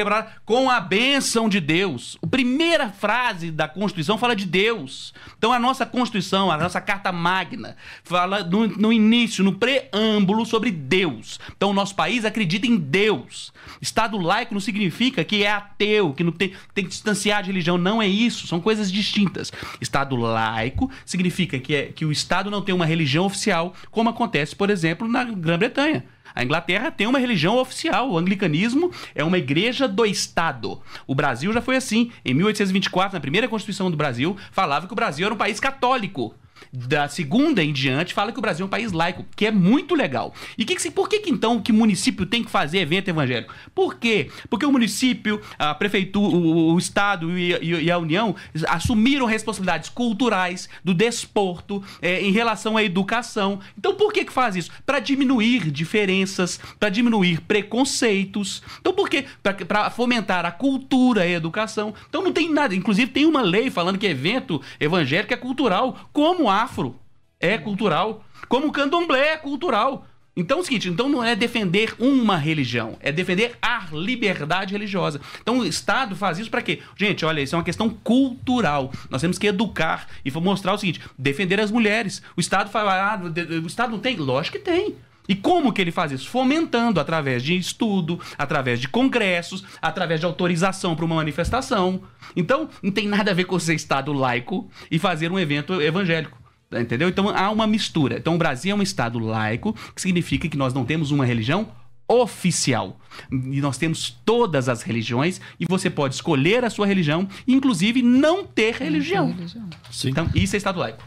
[0.45, 2.19] com a bênção de Deus.
[2.23, 5.15] A primeira frase da Constituição fala de Deus.
[5.39, 10.71] Então a nossa Constituição, a nossa Carta Magna, fala no, no início, no preâmbulo, sobre
[10.71, 11.41] Deus.
[11.57, 13.53] Então o nosso país acredita em Deus.
[13.81, 17.79] Estado laico não significa que é ateu, que não tem, tem que distanciar de religião.
[17.79, 19.51] Não é isso, são coisas distintas.
[19.81, 24.55] Estado laico significa que, é, que o Estado não tem uma religião oficial, como acontece,
[24.55, 26.05] por exemplo, na Grã-Bretanha.
[26.37, 28.11] A Inglaterra tem uma religião oficial.
[28.11, 30.83] O anglicanismo é uma igreja do Estado.
[31.07, 32.13] O Brasil já foi assim.
[32.23, 36.35] Em 1824, na primeira Constituição do Brasil, falava que o Brasil era um país católico
[36.77, 39.95] da segunda em diante fala que o Brasil é um país laico, que é muito
[39.95, 40.35] legal.
[40.59, 43.55] E que, que, por que, que então que município tem que fazer evento evangélico?
[43.75, 44.31] Por quê?
[44.51, 48.35] Porque o município, a prefeitura, o, o Estado e, e, e, a União
[48.69, 53.59] assumiram responsabilidades culturais, do desporto, é, em relação à educação.
[53.79, 54.71] Então por que, que faz isso?
[54.85, 58.63] Para diminuir diferenças, para diminuir preconceitos.
[58.81, 59.25] Então por quê?
[59.43, 61.95] Para fomentar a cultura e a educação.
[62.09, 62.75] Então não tem nada.
[62.75, 66.11] Inclusive tem uma lei falando que evento evangélico é cultural.
[66.13, 66.97] Como afro
[67.39, 70.05] é cultural, como o candomblé é cultural.
[70.37, 75.19] Então é o seguinte, então não é defender uma religião, é defender a liberdade religiosa.
[75.41, 76.81] Então o Estado faz isso para quê?
[76.95, 78.93] Gente, olha, isso é uma questão cultural.
[79.09, 82.21] Nós temos que educar e mostrar o seguinte, defender as mulheres.
[82.37, 83.21] O Estado fala, ah,
[83.63, 84.17] o Estado não tem?
[84.17, 84.97] Lógico que tem.
[85.27, 86.29] E como que ele faz isso?
[86.29, 92.03] Fomentando através de estudo, através de congressos, através de autorização para uma manifestação.
[92.37, 96.46] Então, não tem nada a ver com ser Estado laico e fazer um evento evangélico.
[96.81, 97.09] Entendeu?
[97.09, 98.19] Então há uma mistura.
[98.19, 101.69] Então o Brasil é um Estado laico, que significa que nós não temos uma religião
[102.09, 103.01] oficial.
[103.31, 108.45] E nós temos todas as religiões e você pode escolher a sua religião, inclusive não
[108.45, 109.33] ter religião.
[109.33, 109.69] religião.
[110.05, 111.03] Então, isso é Estado laico.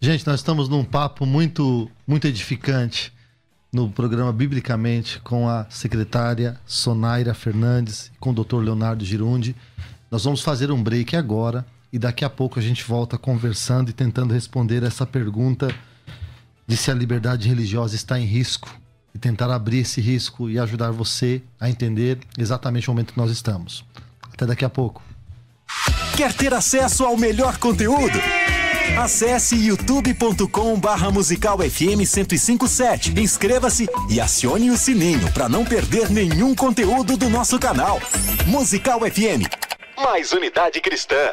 [0.00, 3.12] Gente, nós estamos num papo muito, muito edificante
[3.72, 8.56] no programa Biblicamente com a secretária Sonaira Fernandes e com o Dr.
[8.56, 9.54] Leonardo Girundi.
[10.10, 13.92] Nós vamos fazer um break agora e daqui a pouco a gente volta conversando e
[13.92, 15.72] tentando responder essa pergunta
[16.66, 18.68] de se a liberdade religiosa está em risco
[19.14, 23.30] e tentar abrir esse risco e ajudar você a entender exatamente o momento que nós
[23.30, 23.84] estamos.
[24.32, 25.02] Até daqui a pouco.
[26.16, 28.18] Quer ter acesso ao melhor conteúdo?
[28.98, 33.18] Acesse youtube.com barra musical FM 1057.
[33.20, 38.00] Inscreva-se e acione o sininho para não perder nenhum conteúdo do nosso canal.
[38.46, 39.48] Musical FM.
[39.96, 41.32] Mais unidade cristã.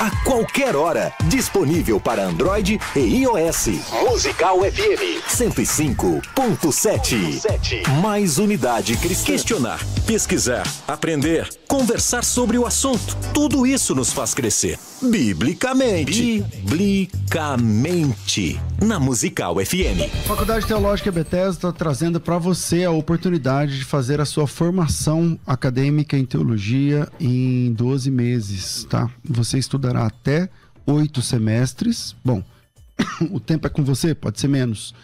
[0.00, 1.12] A qualquer hora.
[1.24, 3.68] Disponível para Android e iOS.
[4.08, 7.88] Musical FM 105.7.
[8.00, 9.32] Mais unidade cristã.
[9.32, 13.16] Questionar, pesquisar, aprender, conversar sobre o assunto.
[13.34, 14.78] Tudo isso nos faz crescer.
[15.02, 16.44] Biblicamente.
[16.62, 18.60] Biblicamente.
[18.80, 20.08] Na Musical FM.
[20.24, 26.16] Faculdade Teológica Bethesda está trazendo para você a oportunidade de fazer a sua formação acadêmica
[26.16, 29.10] em teologia em 12 meses, tá?
[29.24, 30.48] Você estudará até
[30.86, 32.14] oito semestres.
[32.24, 32.42] Bom,
[33.32, 34.94] o tempo é com você, pode ser menos.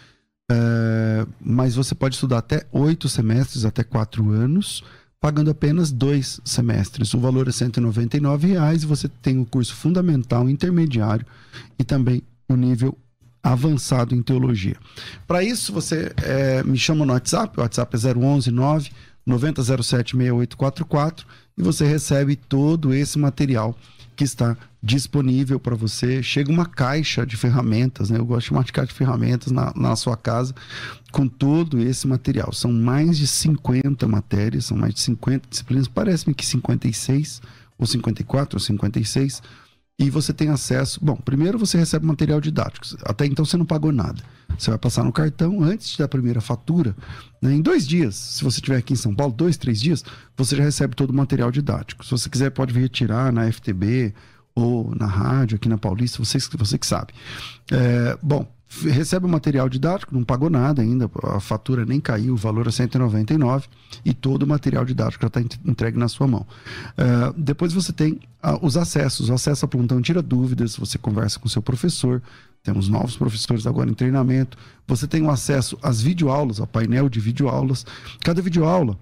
[0.49, 4.85] É, mas você pode estudar até oito semestres, até quatro anos,
[5.19, 7.13] pagando apenas dois semestres.
[7.13, 11.25] O valor é 199 reais você tem o curso fundamental, intermediário
[11.77, 12.97] e também o nível
[13.45, 14.75] avançado em teologia.
[15.27, 18.91] Para isso, você é, me chama no WhatsApp, o WhatsApp é 011 9
[19.23, 23.77] 9007 6844 e você recebe todo esse material
[24.15, 26.23] que está disponível para você.
[26.23, 28.17] Chega uma caixa de ferramentas, né?
[28.17, 30.53] Eu gosto de chamar de caixa de ferramentas na, na sua casa
[31.11, 32.51] com todo esse material.
[32.51, 37.41] São mais de 50 matérias, são mais de 50 disciplinas, parece-me que 56
[37.77, 39.41] ou 54 ou 56
[39.97, 40.99] e você tem acesso.
[41.03, 42.85] Bom, primeiro você recebe material didático.
[43.03, 44.21] Até então você não pagou nada.
[44.57, 46.95] Você vai passar no cartão antes da primeira fatura.
[47.41, 47.53] Né?
[47.53, 50.03] Em dois dias, se você estiver aqui em São Paulo, dois, três dias,
[50.35, 52.03] você já recebe todo o material didático.
[52.03, 54.13] Se você quiser, pode retirar na FTB
[54.53, 57.13] ou na rádio, aqui na Paulista, você, você que sabe.
[57.71, 58.49] É, bom,
[58.83, 62.71] recebe o material didático, não pagou nada ainda, a fatura nem caiu, o valor é
[62.71, 63.67] 199
[64.03, 66.45] e todo o material didático já está entregue na sua mão.
[66.97, 71.39] Uh, depois você tem uh, os acessos, o acesso a plantão tira dúvidas, você conversa
[71.39, 72.21] com seu professor,
[72.63, 74.57] temos novos professores agora em treinamento,
[74.87, 77.85] você tem o acesso às videoaulas, ao painel de videoaulas,
[78.21, 78.97] cada videoaula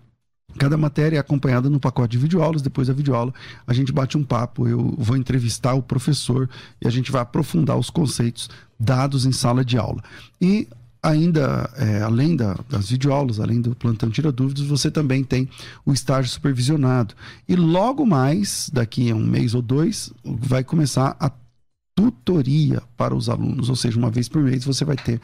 [0.58, 2.62] Cada matéria é acompanhada no pacote de videoaulas.
[2.62, 3.34] Depois da videoaula,
[3.66, 4.68] a gente bate um papo.
[4.68, 6.50] Eu vou entrevistar o professor
[6.82, 10.02] e a gente vai aprofundar os conceitos dados em sala de aula.
[10.40, 10.68] E
[11.02, 15.50] ainda, é, além da, das videoaulas, além do plantão Tira Dúvidas, você também tem
[15.86, 17.14] o estágio supervisionado.
[17.48, 21.30] E logo mais, daqui a um mês ou dois, vai começar a
[21.96, 25.22] tutoria para os alunos, ou seja, uma vez por mês você vai ter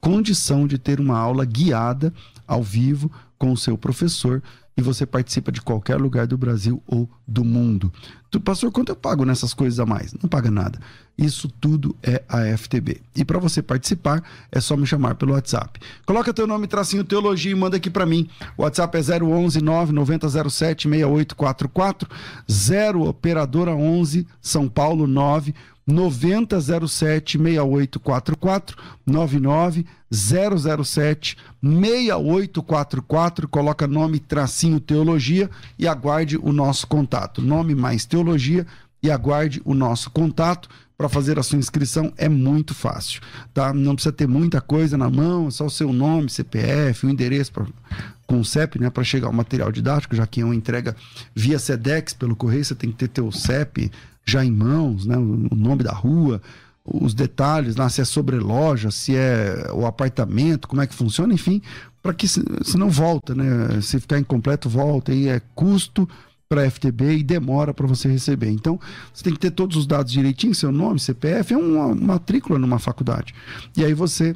[0.00, 2.12] condição de ter uma aula guiada
[2.46, 4.42] ao vivo com o seu professor
[4.76, 7.92] e você participa de qualquer lugar do Brasil ou do mundo.
[8.30, 10.14] Tu, pastor, quanto eu pago nessas coisas a mais?
[10.14, 10.80] Não paga nada.
[11.18, 13.02] Isso tudo é a FTB.
[13.14, 15.78] E para você participar, é só me chamar pelo WhatsApp.
[16.06, 18.26] Coloca teu nome, tracinho teologia e manda aqui para mim.
[18.56, 22.08] O WhatsApp é 011 99007 6844
[22.50, 25.54] 0 operadora 11 São Paulo 9
[25.86, 37.40] 9007 6844 99 007 6844 coloca nome tracinho teologia e aguarde o nosso contato.
[37.40, 38.66] Nome mais teologia
[39.02, 40.68] e aguarde o nosso contato.
[40.96, 43.20] Para fazer a sua inscrição é muito fácil
[43.52, 43.72] tá?
[43.72, 47.50] Não precisa ter muita coisa na mão é só o seu nome CPF o endereço
[47.50, 47.66] pra,
[48.24, 48.88] com o CEP né?
[48.88, 50.94] Para chegar o material didático já que é uma entrega
[51.34, 53.90] via Sedex pelo correio você tem que ter teu CEP
[54.24, 55.16] já em mãos, né?
[55.16, 56.40] o nome da rua,
[56.84, 61.62] os detalhes se é sobre loja, se é o apartamento, como é que funciona, enfim,
[62.02, 62.42] para que se,
[62.76, 63.80] não volta, né?
[63.80, 66.08] Se ficar incompleto, volta e é custo
[66.48, 68.50] para a FTB e demora para você receber.
[68.50, 68.78] Então,
[69.14, 72.78] você tem que ter todos os dados direitinho, seu nome, CPF, é uma matrícula numa
[72.78, 73.32] faculdade.
[73.76, 74.34] E aí você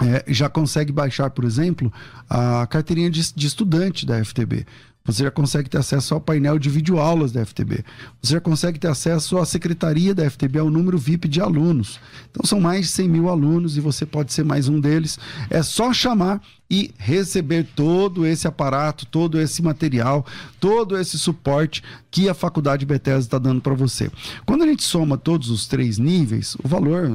[0.00, 1.92] é, já consegue baixar, por exemplo,
[2.28, 4.66] a carteirinha de, de estudante da FTB.
[5.08, 7.82] Você já consegue ter acesso ao painel de videoaulas da FTB.
[8.20, 11.98] Você já consegue ter acesso à secretaria da FTB, ao número VIP de alunos.
[12.30, 15.18] Então são mais de 100 mil alunos e você pode ser mais um deles.
[15.48, 20.26] É só chamar e receber todo esse aparato, todo esse material,
[20.60, 24.10] todo esse suporte que a Faculdade Bethesda está dando para você.
[24.44, 27.10] Quando a gente soma todos os três níveis, o valor,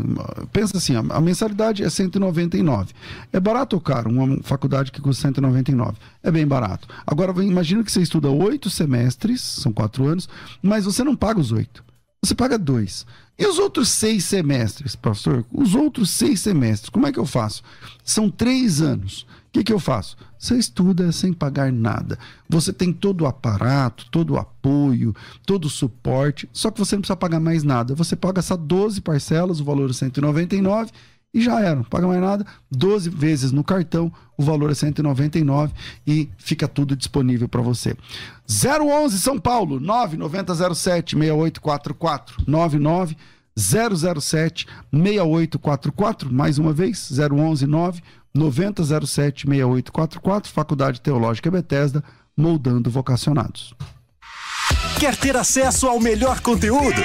[0.51, 2.93] pensa assim, a mensalidade é 199.
[3.31, 4.09] É barato ou caro?
[4.09, 5.97] Uma faculdade que custa 199.
[6.23, 6.87] É bem barato.
[7.05, 10.27] Agora, imagina que você estuda oito semestres, são quatro anos,
[10.61, 11.83] mas você não paga os oito.
[12.23, 13.05] Você paga dois.
[13.37, 15.45] E os outros seis semestres, pastor?
[15.51, 17.61] Os outros seis semestres, como é que eu faço?
[18.03, 20.17] São três anos que, que eu faço?
[20.37, 22.17] Você estuda sem pagar nada.
[22.49, 27.01] Você tem todo o aparato, todo o apoio, todo o suporte, só que você não
[27.01, 27.93] precisa pagar mais nada.
[27.93, 30.91] Você paga só 12 parcelas, o valor é 199
[31.31, 32.45] e já era, não paga mais nada.
[32.71, 35.71] 12 vezes no cartão, o valor é 199
[36.05, 37.95] e fica tudo disponível para você.
[38.49, 43.15] 011 São Paulo, 9907 6844 99
[43.55, 48.01] 007 6844, mais uma vez, 011 9
[48.33, 52.03] 9007 6844, Faculdade Teológica Bethesda,
[52.35, 53.73] moldando vocacionados.
[54.99, 57.01] Quer ter acesso ao melhor conteúdo?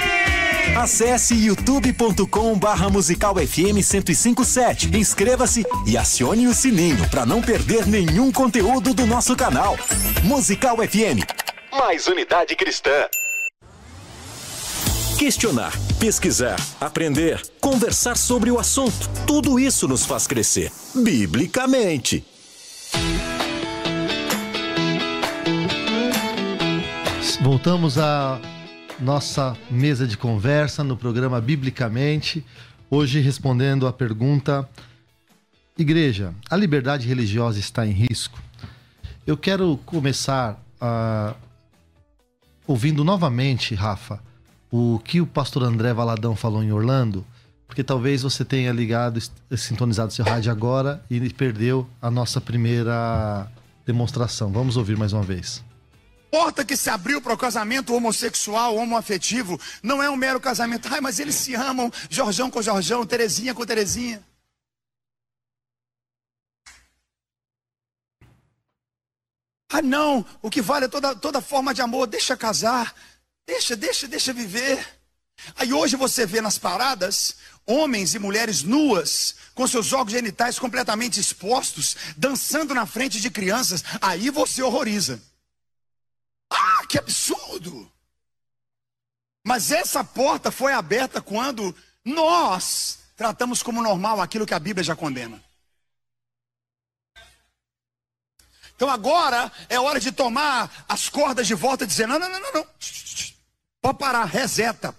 [0.77, 4.95] Acesse youtube.com barra musical FM 1057.
[4.95, 9.77] Inscreva-se e acione o sininho para não perder nenhum conteúdo do nosso canal.
[10.23, 11.25] Musical FM.
[11.71, 13.07] Mais unidade cristã.
[15.17, 19.09] Questionar, pesquisar, aprender, conversar sobre o assunto.
[19.27, 22.25] Tudo isso nos faz crescer, biblicamente.
[27.41, 28.39] Voltamos à
[28.97, 32.45] nossa mesa de conversa no programa Biblicamente.
[32.89, 34.67] Hoje respondendo a pergunta:
[35.77, 38.41] Igreja, a liberdade religiosa está em risco?
[39.27, 41.35] Eu quero começar uh,
[42.65, 44.28] ouvindo novamente, Rafa,
[44.71, 47.25] o que o pastor André Valadão falou em Orlando,
[47.67, 49.19] porque talvez você tenha ligado,
[49.55, 53.47] sintonizado seu rádio agora e perdeu a nossa primeira
[53.85, 54.51] demonstração.
[54.51, 55.63] Vamos ouvir mais uma vez
[56.29, 60.87] porta que se abriu para o casamento homossexual, homoafetivo, não é um mero casamento.
[60.91, 64.23] Ai, mas eles se amam, Jorjão com Jorjão, Terezinha com Terezinha.
[69.71, 72.93] Ah, não, o que vale é toda, toda forma de amor, deixa casar,
[73.49, 74.77] deixa, deixa, deixa viver.
[75.55, 77.35] Aí hoje você vê nas paradas
[77.65, 83.83] homens e mulheres nuas, com seus órgãos genitais completamente expostos, dançando na frente de crianças.
[84.01, 85.21] Aí você horroriza.
[86.51, 87.91] Ah, que absurdo!
[89.45, 91.75] Mas essa porta foi aberta quando
[92.05, 95.43] nós tratamos como normal aquilo que a Bíblia já condena.
[98.75, 102.39] Então agora é hora de tomar as cordas de volta e dizer: não, não, não,
[102.39, 102.67] não, não.
[103.81, 104.95] Pode parar, reseta.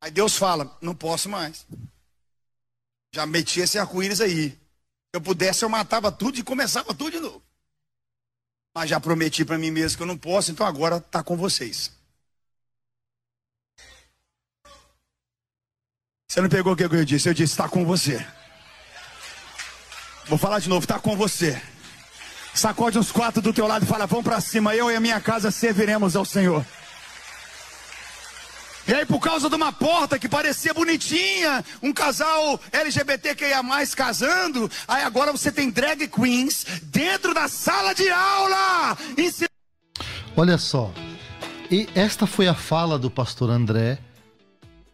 [0.00, 1.66] Aí Deus fala: não posso mais.
[3.14, 4.50] Já meti esse arco-íris aí.
[4.50, 4.58] Se
[5.14, 7.42] eu pudesse, eu matava tudo e começava tudo de novo.
[8.74, 11.92] Mas já prometi para mim mesmo que eu não posso, então agora está com vocês.
[16.28, 17.28] Você não pegou o que eu disse?
[17.28, 18.26] Eu disse: está com você.
[20.26, 21.62] Vou falar de novo: está com você.
[22.52, 24.74] Sacode uns quatro do teu lado e fala: vamos para cima.
[24.74, 26.66] Eu e a minha casa serviremos ao Senhor.
[28.86, 33.62] E aí, por causa de uma porta que parecia bonitinha, um casal LGBTQIA
[33.96, 38.96] casando, aí agora você tem drag queens dentro da sala de aula.
[40.36, 40.92] Olha só,
[41.70, 43.98] e esta foi a fala do pastor André.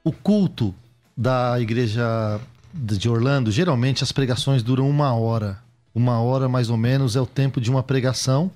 [0.04, 0.72] O culto
[1.16, 2.40] da igreja
[2.72, 5.58] de Orlando, geralmente as pregações duram uma hora.
[5.92, 8.52] Uma hora mais ou menos é o tempo de uma pregação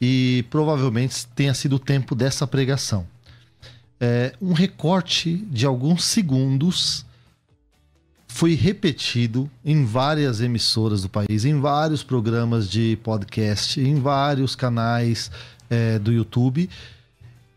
[0.00, 3.04] e provavelmente tenha sido o tempo dessa pregação
[4.04, 7.06] é, um recorte de alguns segundos
[8.28, 15.30] foi repetido em várias emissoras do país, em vários programas de podcast, em vários canais
[15.70, 16.68] é, do YouTube.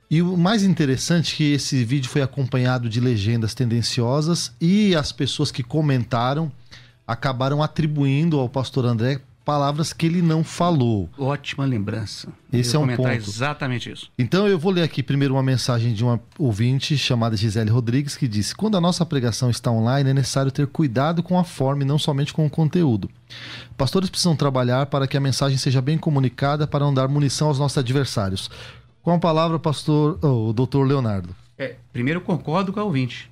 [0.09, 5.11] E o mais interessante é que esse vídeo foi acompanhado de legendas tendenciosas e as
[5.11, 6.49] pessoas que comentaram
[7.05, 11.09] acabaram atribuindo ao pastor André palavras que ele não falou.
[11.17, 12.27] Ótima lembrança.
[12.51, 13.09] Esse é um ponto.
[13.09, 14.11] exatamente isso.
[14.19, 18.27] Então eu vou ler aqui primeiro uma mensagem de uma ouvinte chamada Gisele Rodrigues que
[18.27, 21.85] disse: "Quando a nossa pregação está online, é necessário ter cuidado com a forma e
[21.85, 23.09] não somente com o conteúdo.
[23.77, 27.57] Pastores precisam trabalhar para que a mensagem seja bem comunicada para não dar munição aos
[27.57, 28.51] nossos adversários."
[29.01, 31.33] Com a palavra, pastor, oh, o doutor Leonardo.
[31.57, 33.31] É, primeiro concordo com a ouvinte.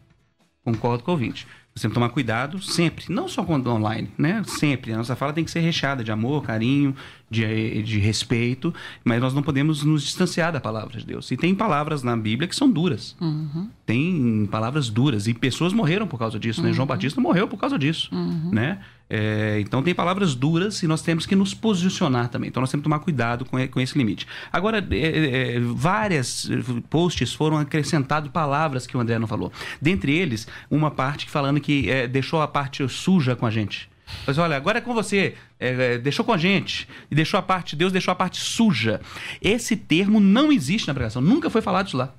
[0.63, 1.45] Concordo com a ouvinte.
[1.77, 4.41] Que tomar cuidado sempre, não só quando online, né?
[4.47, 4.93] Sempre.
[4.93, 6.95] A nossa fala tem que ser recheada de amor, carinho,
[7.29, 8.73] de, de respeito,
[9.03, 11.29] mas nós não podemos nos distanciar da palavra de Deus.
[11.31, 13.13] E tem palavras na Bíblia que são duras.
[13.19, 13.69] Uhum.
[13.85, 15.27] Tem palavras duras.
[15.27, 16.67] E pessoas morreram por causa disso, né?
[16.67, 16.71] uhum.
[16.71, 16.75] né?
[16.75, 18.51] João Batista morreu por causa disso, uhum.
[18.53, 18.79] né?
[19.09, 22.49] É, então tem palavras duras e nós temos que nos posicionar também.
[22.49, 24.27] Então nós temos que tomar cuidado com, com esse limite.
[24.51, 26.49] Agora, é, é, é várias
[26.89, 29.51] posts foram acrescentados palavras que o André não falou.
[29.81, 33.89] Dentre eles, uma parte falando que é, deixou a parte suja com a gente.
[34.25, 35.35] Mas olha, agora é com você.
[35.59, 36.87] É, é, deixou com a gente.
[37.09, 39.01] E deixou a parte, Deus deixou a parte suja.
[39.41, 41.21] Esse termo não existe na pregação.
[41.21, 42.13] Nunca foi falado isso lá.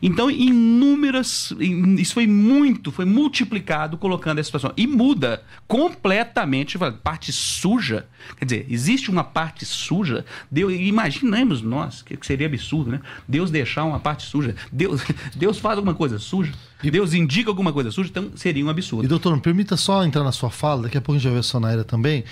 [0.00, 1.52] Então, inúmeras.
[1.98, 4.72] Isso foi muito, foi multiplicado colocando essa situação.
[4.76, 6.78] E muda completamente.
[7.02, 8.06] Parte suja.
[8.36, 10.24] Quer dizer, existe uma parte suja.
[10.50, 13.00] Deus, imaginemos nós, que seria absurdo, né?
[13.26, 14.54] Deus deixar uma parte suja.
[14.70, 15.02] Deus,
[15.34, 16.52] Deus faz alguma coisa suja.
[16.82, 19.04] Deus indica alguma coisa suja, então seria um absurdo.
[19.04, 21.34] E doutor, me permita só entrar na sua fala, daqui a pouco a gente vai
[21.34, 22.24] ver a Sonaira também.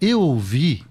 [0.00, 0.84] Eu ouvi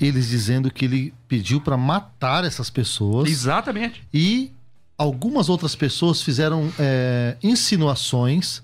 [0.00, 3.28] eles dizendo que ele pediu para matar essas pessoas.
[3.28, 4.02] Exatamente.
[4.12, 4.50] E
[5.02, 8.62] algumas outras pessoas fizeram é, insinuações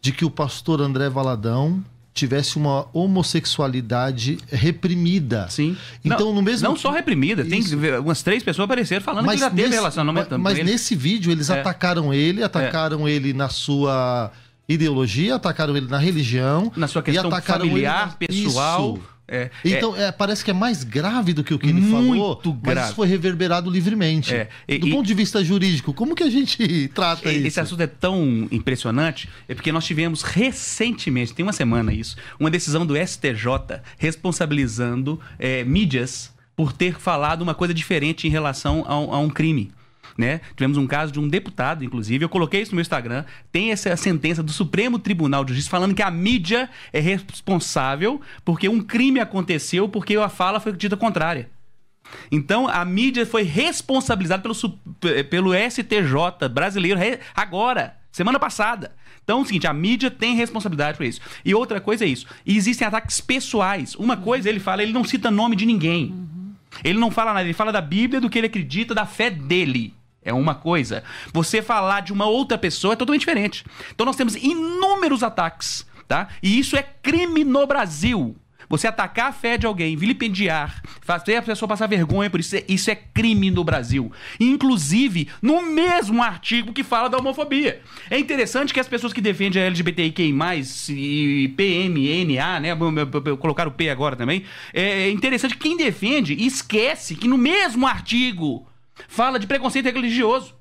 [0.00, 1.82] de que o pastor André Valadão
[2.14, 5.46] tivesse uma homossexualidade reprimida.
[5.48, 5.76] Sim.
[6.04, 7.76] Então, não, no mesmo Não só reprimida, tem Isso.
[8.04, 11.48] umas três pessoas apareceram falando que já teve nesse- relacionamento mas, mas nesse vídeo eles
[11.48, 11.60] É.
[11.60, 14.30] atacaram ele, atacaram ele na sua
[14.68, 16.72] ideologia, atacaram ele na religião.
[16.76, 18.94] Na sua questão familiar, pessoal.
[18.96, 19.17] Isso.
[19.30, 22.62] É, Então, é, parece que é mais grave do que o que ele falou, mas
[22.62, 22.86] grave.
[22.86, 24.34] isso foi reverberado livremente.
[24.34, 27.60] É, e- do e- ponto de vista jurídico, como que a gente trata Esse isso?
[27.60, 32.86] assunto é tão impressionante, é porque nós tivemos recentemente, tem uma semana isso, uma decisão
[32.86, 39.12] do STJ responsabilizando eh, mídias por ter falado uma coisa diferente em relação a um,
[39.14, 39.70] a um crime.
[40.16, 40.40] Né?
[40.56, 43.94] Tivemos um caso de um deputado, inclusive, eu coloquei isso no meu Instagram, tem essa
[43.96, 49.20] sentença do Supremo Tribunal de Justiça falando que a mídia é responsável porque um crime
[49.20, 51.48] aconteceu porque a fala foi dita contrária.
[52.30, 54.54] Então, a mídia foi responsabilizada pelo,
[55.24, 56.98] pelo STJ brasileiro
[57.34, 58.92] agora, semana passada.
[59.22, 61.20] Então, é o seguinte, a mídia tem responsabilidade por isso.
[61.44, 62.26] E outra coisa é isso.
[62.46, 63.94] Existem ataques pessoais.
[63.94, 66.14] Uma coisa ele fala, ele não cita nome de ninguém.
[66.82, 69.94] Ele não fala nada, ele fala da Bíblia, do que ele acredita, da fé dele.
[70.22, 71.02] É uma coisa.
[71.32, 73.64] Você falar de uma outra pessoa é totalmente diferente.
[73.94, 76.28] Então nós temos inúmeros ataques, tá?
[76.42, 78.36] E isso é crime no Brasil.
[78.70, 82.64] Você atacar a fé de alguém, vilipendiar, fazer a pessoa passar vergonha por isso, é-
[82.68, 84.12] isso é crime no Brasil.
[84.38, 87.80] Inclusive, no mesmo artigo que fala da homofobia.
[88.10, 90.34] É interessante que as pessoas que defendem a LGBTQI+,
[90.90, 92.76] e PMNA, né,
[93.40, 94.44] colocar o P agora também,
[94.74, 98.67] é interessante que quem defende esquece que no mesmo artigo
[99.06, 100.54] fala de preconceito religioso.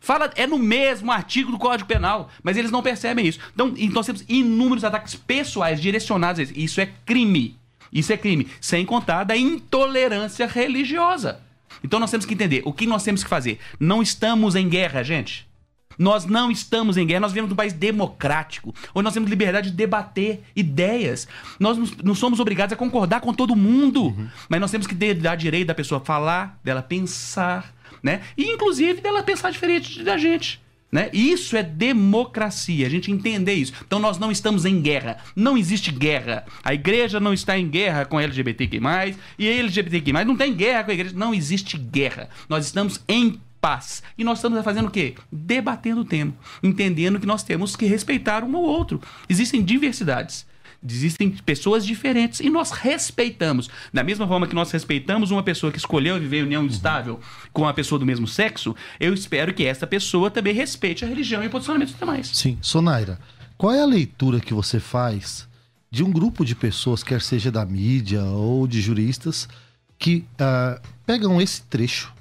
[0.00, 3.40] Fala, é no mesmo artigo do Código Penal, mas eles não percebem isso.
[3.52, 6.52] Então, nós temos inúmeros ataques pessoais direcionados a isso.
[6.56, 7.58] Isso é crime.
[7.92, 8.48] Isso é crime.
[8.60, 11.40] Sem contar da intolerância religiosa.
[11.82, 13.58] Então nós temos que entender o que nós temos que fazer.
[13.78, 15.47] Não estamos em guerra, gente.
[15.98, 19.76] Nós não estamos em guerra, nós vivemos num país democrático, onde nós temos liberdade de
[19.76, 21.26] debater ideias.
[21.58, 24.14] Nós não- somos obrigados a concordar com todo mundo,
[24.48, 28.20] mas nós temos que dar direito da pessoa falar, dela pensar, né?
[28.36, 30.60] E inclusive dela pensar diferente da gente.
[30.90, 31.10] Né?
[31.12, 33.74] Isso é democracia, a gente entender isso.
[33.86, 35.18] Então nós não estamos em guerra.
[35.36, 36.46] Não existe guerra.
[36.64, 38.80] A igreja não está em guerra com LGBTQ+,
[39.38, 41.14] e LGBTQ+, não tem guerra com a igreja.
[41.14, 42.30] Não existe guerra.
[42.48, 44.02] Nós estamos em paz.
[44.16, 45.14] E nós estamos fazendo o quê?
[45.30, 46.34] Debatendo o tema.
[46.62, 49.00] Entendendo que nós temos que respeitar um ao outro.
[49.28, 50.46] Existem diversidades.
[50.86, 53.68] Existem pessoas diferentes e nós respeitamos.
[53.92, 57.18] Da mesma forma que nós respeitamos uma pessoa que escolheu viver em união estável
[57.52, 61.42] com uma pessoa do mesmo sexo, eu espero que essa pessoa também respeite a religião
[61.42, 62.30] e o posicionamento dos demais.
[62.32, 62.58] Sim.
[62.62, 63.18] Sonaira,
[63.56, 65.48] qual é a leitura que você faz
[65.90, 69.48] de um grupo de pessoas, quer seja da mídia ou de juristas,
[69.98, 72.12] que ah, pegam esse trecho,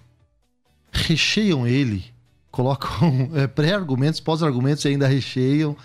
[0.98, 2.04] recheiam ele,
[2.52, 5.76] colocam eh, pré-argumentos, pós-argumentos e ainda recheiam,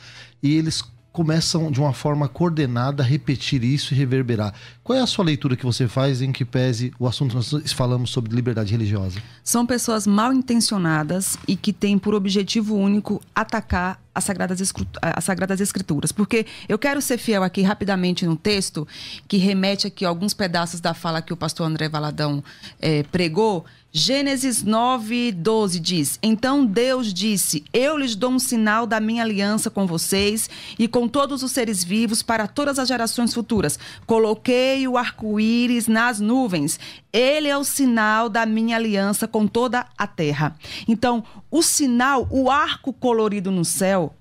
[0.42, 0.82] e eles
[1.12, 4.54] começam de uma forma coordenada a repetir isso e reverberar.
[4.82, 8.10] Qual é a sua leitura que você faz em que pese o assunto nós falamos
[8.10, 9.22] sobre liberdade religiosa?
[9.44, 15.60] São pessoas mal intencionadas e que têm por objetivo único atacar as sagradas, as sagradas
[15.60, 16.12] escrituras.
[16.12, 18.88] Porque eu quero ser fiel aqui rapidamente no texto,
[19.28, 22.42] que remete aqui a alguns pedaços da fala que o pastor André Valadão
[22.80, 23.64] eh, pregou.
[23.94, 29.68] Gênesis 9, 12 diz: Então Deus disse: Eu lhes dou um sinal da minha aliança
[29.68, 33.78] com vocês e com todos os seres vivos para todas as gerações futuras.
[34.06, 36.80] Coloquei o arco-íris nas nuvens.
[37.12, 40.56] Ele é o sinal da minha aliança com toda a terra.
[40.88, 44.14] Então, o sinal, o arco colorido no céu,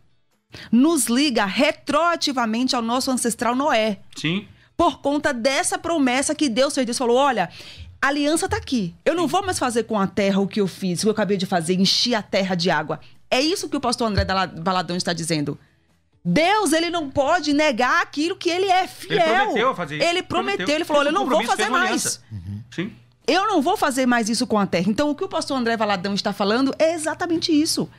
[0.69, 4.45] nos liga retroativamente ao nosso ancestral Noé Sim.
[4.75, 6.85] por conta dessa promessa que Deus fez.
[6.85, 7.49] Deus falou: olha,
[8.01, 8.93] a aliança está aqui.
[9.05, 11.11] Eu não vou mais fazer com a terra o que eu fiz, o que eu
[11.11, 12.99] acabei de fazer, encher a terra de água.
[13.29, 14.25] É isso que o pastor André
[14.61, 15.57] Valadão está dizendo.
[16.23, 19.23] Deus, ele não pode negar aquilo que ele é fiel.
[19.23, 20.05] prometeu fazer isso.
[20.05, 20.75] Ele prometeu, Prometeu.
[20.75, 21.89] ele falou: olha, eu um não vou fazer mais.
[21.89, 22.21] aliança.
[22.71, 22.93] Sim.
[23.27, 24.89] Eu não vou fazer mais isso com a terra.
[24.89, 27.89] Então, o que o pastor André Valadão está falando é exatamente isso.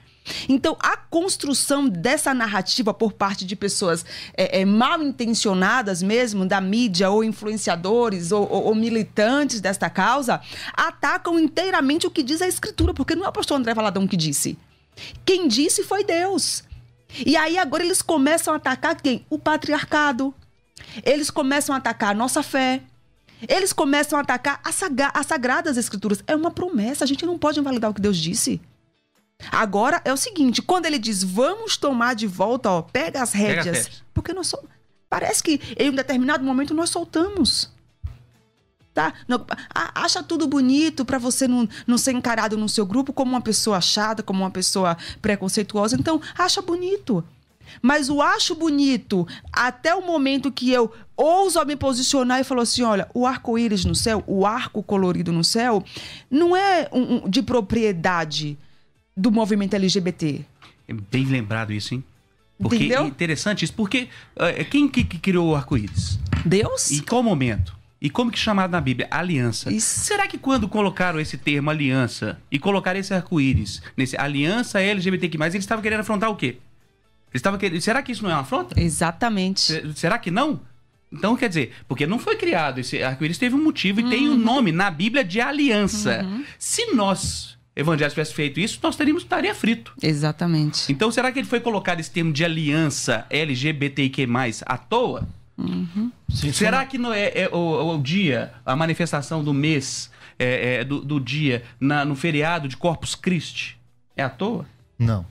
[0.48, 4.04] Então, a construção dessa narrativa por parte de pessoas
[4.36, 10.40] é, é, mal intencionadas mesmo, da mídia, ou influenciadores, ou, ou- ou militantes desta causa,
[10.74, 14.16] atacam inteiramente o que diz a Escritura, porque não é o pastor André Valadão que
[14.16, 14.56] disse.
[15.24, 16.62] Quem disse foi Deus.
[17.26, 19.26] E aí agora eles começam a atacar quem?
[19.28, 20.34] O patriarcado.
[21.04, 22.82] Eles começam a atacar a nossa fé.
[23.48, 24.76] Eles começam a atacar as,
[25.26, 26.22] sagradas escrituras.
[26.26, 28.60] É uma promessa, a gente não pode invalidar o que Deus disse.
[29.50, 33.42] Agora é o seguinte, quando ele diz vamos tomar de volta, ó, pega as Pega
[33.42, 33.64] as rédeas.
[33.86, 34.02] rédeas.
[34.14, 34.64] Porque nós sol...
[35.08, 37.70] parece que em um determinado momento nós soltamos.
[38.94, 39.14] Tá?
[39.26, 43.40] Não- acha tudo bonito pra você não, não ser encarado no seu grupo como uma
[43.40, 45.96] pessoa chata, como uma pessoa preconceituosa.
[45.96, 47.24] Então, acha bonito.
[47.80, 52.82] Mas o acho bonito, até o momento que eu ouso me posicionar e falou assim:
[52.82, 55.82] olha, o arco-íris no céu, o arco colorido no céu,
[56.30, 58.58] não é um, um, de propriedade
[59.16, 60.44] do movimento LGBT.
[60.88, 62.04] É bem lembrado isso, hein?
[62.58, 63.04] Porque Entendeu?
[63.04, 66.18] é interessante isso, porque uh, quem que, que criou o arco-íris?
[66.44, 66.90] Deus.
[66.90, 67.76] E qual momento?
[68.00, 69.06] E como que é chamado na Bíblia?
[69.10, 69.72] Aliança.
[69.72, 70.00] Isso.
[70.00, 75.54] Será que quando colocaram esse termo aliança e colocaram esse arco-íris nesse aliança LGBTQ+, eles
[75.54, 76.56] estavam querendo afrontar o quê?
[77.30, 77.80] Eles estavam querendo...
[77.80, 78.80] Será que isso não é uma afronta?
[78.80, 79.72] Exatamente.
[79.94, 80.60] Será que não?
[81.12, 84.10] Então, quer dizer, porque não foi criado esse arco-íris, teve um motivo e uhum.
[84.10, 84.38] tem um uhum.
[84.38, 86.24] nome na Bíblia de aliança.
[86.24, 86.44] Uhum.
[86.58, 89.92] Se nós, evangélicos, tivéssemos feito isso, nós teríamos estaria frito.
[90.02, 90.90] Exatamente.
[90.92, 94.26] Então, será que ele foi colocado esse termo de aliança LGBTQ+,
[94.66, 95.26] à toa?
[95.56, 96.10] Uhum.
[96.28, 100.84] Sim, Será que não é, é o, o, dia, a manifestação do mês, é, é,
[100.84, 103.78] do, do, dia, na, no feriado de Corpus Christi?
[104.16, 104.66] É à toa?
[104.98, 105.26] Não.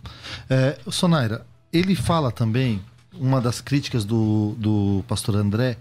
[0.49, 2.81] É, Sonaira, ele fala também,
[3.13, 5.77] uma das críticas do, do pastor André,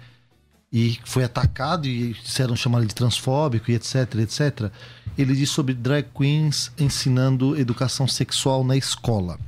[0.73, 4.71] e foi atacado e disseram chamar ele de transfóbico e etc, etc.
[5.19, 9.39] Ele diz sobre drag queens ensinando educação sexual na escola.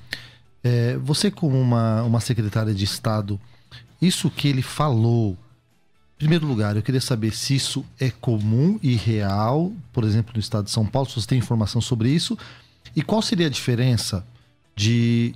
[0.64, 3.40] É, você, como uma, uma secretária de Estado,
[4.00, 5.36] isso que ele falou,
[6.16, 10.40] em primeiro lugar, eu queria saber se isso é comum e real, por exemplo, no
[10.40, 12.36] estado de São Paulo, se você tem informação sobre isso,
[12.94, 14.26] e qual seria a diferença
[14.74, 15.34] de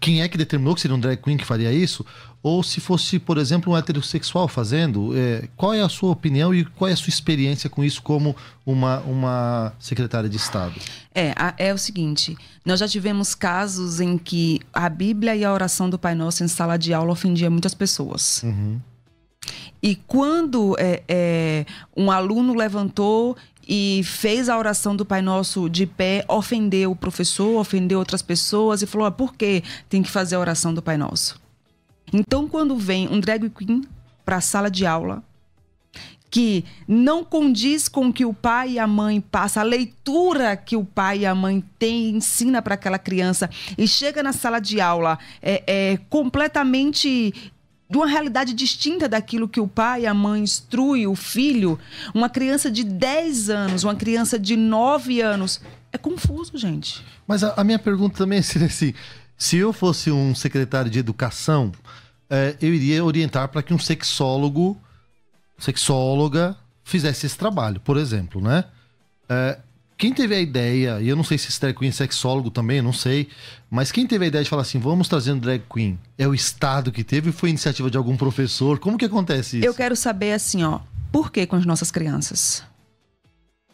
[0.00, 2.04] quem é que determinou que seria um drag queen que faria isso?
[2.42, 5.10] Ou se fosse, por exemplo, um heterossexual fazendo?
[5.16, 8.36] É, qual é a sua opinião e qual é a sua experiência com isso como
[8.64, 10.74] uma, uma secretária de Estado?
[11.14, 15.90] É, é o seguinte: nós já tivemos casos em que a Bíblia e a oração
[15.90, 18.42] do Pai Nosso em sala de aula ofendia muitas pessoas.
[18.44, 18.80] Uhum.
[19.82, 21.66] E quando é, é,
[21.96, 23.36] um aluno levantou
[23.66, 28.82] e fez a oração do Pai Nosso de pé, ofendeu o professor, ofendeu outras pessoas
[28.82, 31.40] e falou: ah, por que tem que fazer a oração do Pai Nosso?
[32.12, 33.82] Então, quando vem um drag queen
[34.24, 35.22] para a sala de aula,
[36.30, 40.76] que não condiz com o que o pai e a mãe passa, a leitura que
[40.76, 44.80] o pai e a mãe têm, ensina para aquela criança, e chega na sala de
[44.80, 47.32] aula é, é completamente
[47.88, 51.78] de uma realidade distinta daquilo que o pai e a mãe instrui o filho,
[52.12, 55.60] uma criança de 10 anos, uma criança de 9 anos.
[55.92, 57.04] É confuso, gente.
[57.26, 58.92] Mas a, a minha pergunta também seria assim:
[59.38, 61.72] se eu fosse um secretário de educação,
[62.28, 64.76] é, eu iria orientar para que um sexólogo,
[65.58, 68.64] sexóloga, fizesse esse trabalho, por exemplo, né?
[69.28, 69.58] É,
[69.98, 72.82] quem teve a ideia, e eu não sei se esse drag queen é sexólogo também,
[72.82, 73.28] não sei,
[73.70, 75.98] mas quem teve a ideia de falar assim, vamos trazendo drag queen?
[76.18, 78.78] É o Estado que teve ou foi iniciativa de algum professor?
[78.78, 79.66] Como que acontece isso?
[79.66, 80.80] Eu quero saber assim, ó,
[81.10, 82.62] por que com as nossas crianças?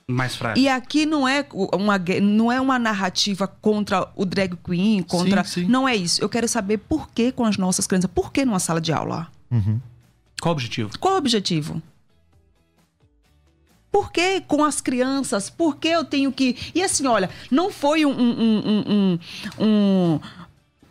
[0.08, 0.62] Mais frágil.
[0.62, 5.42] E aqui não é uma, não é uma narrativa contra o drag queen, contra.
[5.44, 5.68] Sim, sim.
[5.68, 6.22] Não é isso.
[6.22, 9.28] Eu quero saber por que com as nossas crianças, por que numa sala de aula?
[9.50, 9.80] Uhum.
[10.40, 10.90] Qual o objetivo?
[10.98, 11.82] Qual o objetivo?
[13.92, 15.50] Por que com as crianças?
[15.50, 16.56] Por que eu tenho que.
[16.74, 19.18] E assim, olha, não foi um, um, um,
[19.60, 20.20] um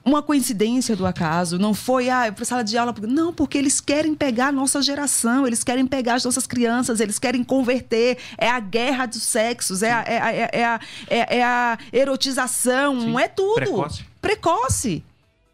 [0.04, 2.94] uma coincidência do acaso, não foi, ah, para sala de aula.
[3.02, 7.20] Não, porque eles querem pegar a nossa geração, eles querem pegar as nossas crianças, eles
[7.20, 8.18] querem converter.
[8.38, 13.02] É a guerra dos sexos, é a, é, a, é, a, é, é a erotização,
[13.02, 13.20] Sim.
[13.20, 13.56] é tudo.
[13.56, 14.06] Precoce.
[14.22, 15.04] Precoce.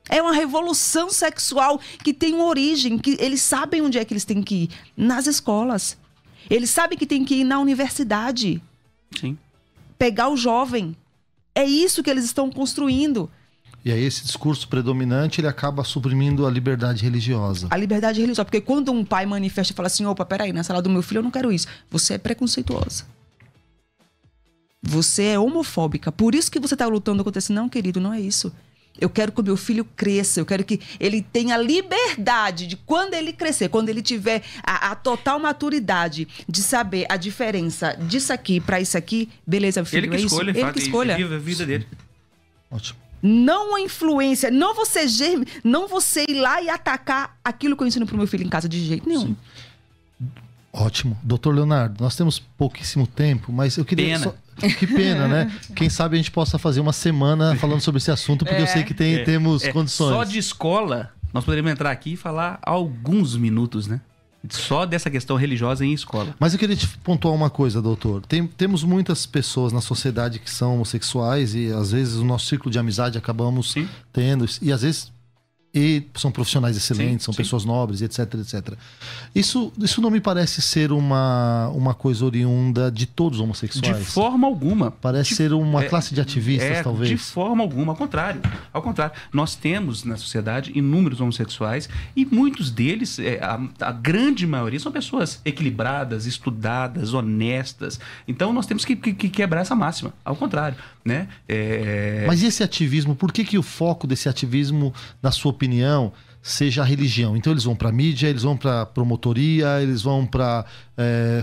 [0.10, 4.42] É uma revolução sexual que tem origem, que eles sabem onde é que eles têm
[4.42, 4.70] que ir.
[4.96, 5.98] Nas escolas.
[6.50, 8.62] Eles sabem que tem que ir na universidade.
[9.20, 9.38] Sim.
[9.98, 10.96] Pegar o jovem.
[11.54, 13.30] É isso que eles estão construindo.
[13.84, 17.68] E aí esse discurso predominante, ele acaba suprimindo a liberdade religiosa.
[17.70, 18.46] A liberdade religiosa.
[18.46, 21.20] Porque quando um pai manifesta e fala assim, opa, peraí, na sala do meu filho
[21.20, 21.68] eu não quero isso.
[21.90, 23.06] Você é preconceituosa.
[24.82, 26.12] Você é homofóbica.
[26.12, 27.54] Por isso que você está lutando contra isso.
[27.54, 28.54] Não, querido, não é isso.
[29.00, 33.14] Eu quero que o meu filho cresça, eu quero que ele tenha liberdade de quando
[33.14, 38.60] ele crescer, quando ele tiver a, a total maturidade de saber a diferença disso aqui
[38.60, 40.60] para isso aqui, beleza, filho, ele que é escolha, isso?
[40.60, 41.16] Ele que escolha.
[41.16, 41.88] Viva a vida dele.
[42.72, 43.00] Ótimo.
[43.22, 47.88] Não a influência, não você germe, não você ir lá e atacar aquilo que eu
[47.88, 49.28] ensino pro meu filho em casa de jeito nenhum.
[49.28, 49.38] Sim.
[50.72, 51.18] Ótimo.
[51.24, 54.20] Doutor Leonardo, nós temos pouquíssimo tempo, mas eu queria.
[54.20, 54.24] Pena.
[54.26, 54.36] Só...
[54.58, 55.52] Que pena, né?
[55.76, 58.68] Quem sabe a gente possa fazer uma semana falando sobre esse assunto, porque é, eu
[58.68, 59.72] sei que tem, é, temos é.
[59.72, 60.16] condições.
[60.16, 64.02] Só de escola, nós poderíamos entrar aqui e falar alguns minutos, né?
[64.50, 66.34] Só dessa questão religiosa em escola.
[66.40, 68.26] Mas eu queria te pontuar uma coisa, doutor.
[68.26, 72.72] Tem, temos muitas pessoas na sociedade que são homossexuais e às vezes o nosso círculo
[72.72, 73.90] de amizade acabamos Sim.
[74.14, 74.46] tendo.
[74.62, 75.12] E às vezes
[75.74, 77.38] e são profissionais excelentes, Sim, são sim.
[77.38, 78.74] pessoas nobres, etc, etc.
[79.36, 84.08] Isso, isso não me parece ser uma, uma coisa oriunda de todos os De homossexuais.
[84.14, 84.90] forma alguma.
[84.90, 87.10] Parece De- ser uma é, classe de ativistas, é, talvez.
[87.10, 88.42] De forma alguma, ao contrário.
[88.74, 94.48] Ao contrário, nós temos na sociedade inúmeros homossexuais e muitos deles, é, a, a grande
[94.48, 98.00] maioria, são pessoas equilibradas, estudadas, honestas.
[98.28, 100.14] Então nós temos que, que- que quebrar essa máxima.
[100.26, 101.28] Ao contrário, né?
[101.48, 106.14] É, Mas e esse ativismo, por que, que o foco desse ativismo, na sua opinião,
[106.42, 107.36] seja a religião?
[107.36, 110.66] Então eles vão para mídia, eles vão para promotoria, eles vão para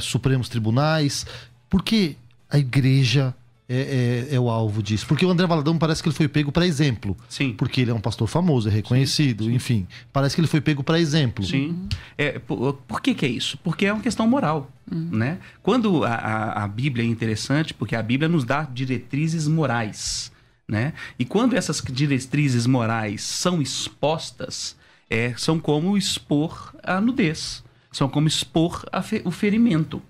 [0.00, 1.26] Supremos Tribunais.
[1.68, 2.16] Por que
[2.48, 3.34] a igreja
[3.68, 5.06] é, é- é o alvo disso?
[5.06, 7.16] Porque o André Valadão parece que ele foi pego para exemplo.
[7.28, 7.54] Sim.
[7.56, 9.86] Porque ele é um pastor famoso, é reconhecido, enfim.
[10.12, 11.44] Parece que ele foi pego para exemplo.
[11.44, 11.88] Sim.
[12.16, 13.58] É, por, por que, que é isso?
[13.64, 14.70] Porque é uma questão moral.
[14.90, 15.38] Né?
[15.62, 20.30] Quando a, a, a Bíblia é interessante, porque a Bíblia nos dá diretrizes morais.
[20.66, 20.94] Né?
[21.18, 24.76] E quando essas diretrizes morais são expostas,
[25.10, 27.62] é, são como expor a nudez,
[27.92, 30.02] são como expor fe- o ferimento.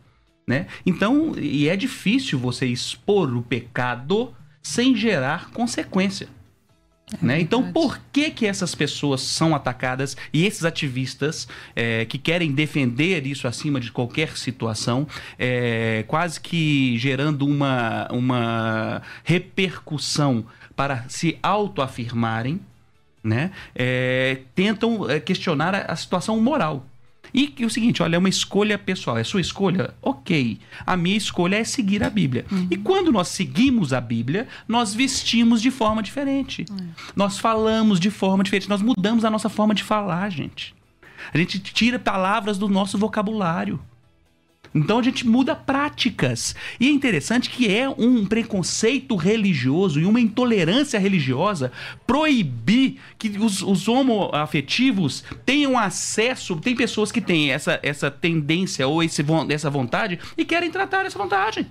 [0.46, 0.66] Né?
[0.86, 6.28] Então, e é difícil você expor o pecado sem gerar consequência.
[7.20, 7.38] Né?
[7.40, 11.46] Então, por que que essas pessoas são atacadas e esses ativistas
[11.76, 15.07] é, que querem defender isso acima de qualquer situação,
[15.38, 22.61] é, quase que gerando uma, uma repercussão para se autoafirmarem,
[23.22, 23.52] né?
[23.74, 26.86] É, tentam é, questionar a, a situação moral.
[27.35, 29.93] E que o seguinte, olha, é uma escolha pessoal, é sua escolha?
[30.01, 30.61] Ok.
[30.87, 32.47] A minha escolha é seguir a Bíblia.
[32.70, 36.64] E quando nós seguimos a Bíblia, nós vestimos de forma diferente.
[37.16, 40.74] Nós falamos de forma diferente, nós mudamos a nossa forma de falar, gente.
[41.32, 43.80] A gente tira palavras do nosso vocabulário.
[44.74, 46.54] Então a gente muda práticas.
[46.78, 51.72] E é interessante que é um preconceito religioso e uma intolerância religiosa
[52.06, 56.56] proibir que os, os homoafetivos tenham acesso.
[56.56, 61.18] Tem pessoas que têm essa, essa tendência ou esse, essa vontade e querem tratar essa
[61.18, 61.66] vontade.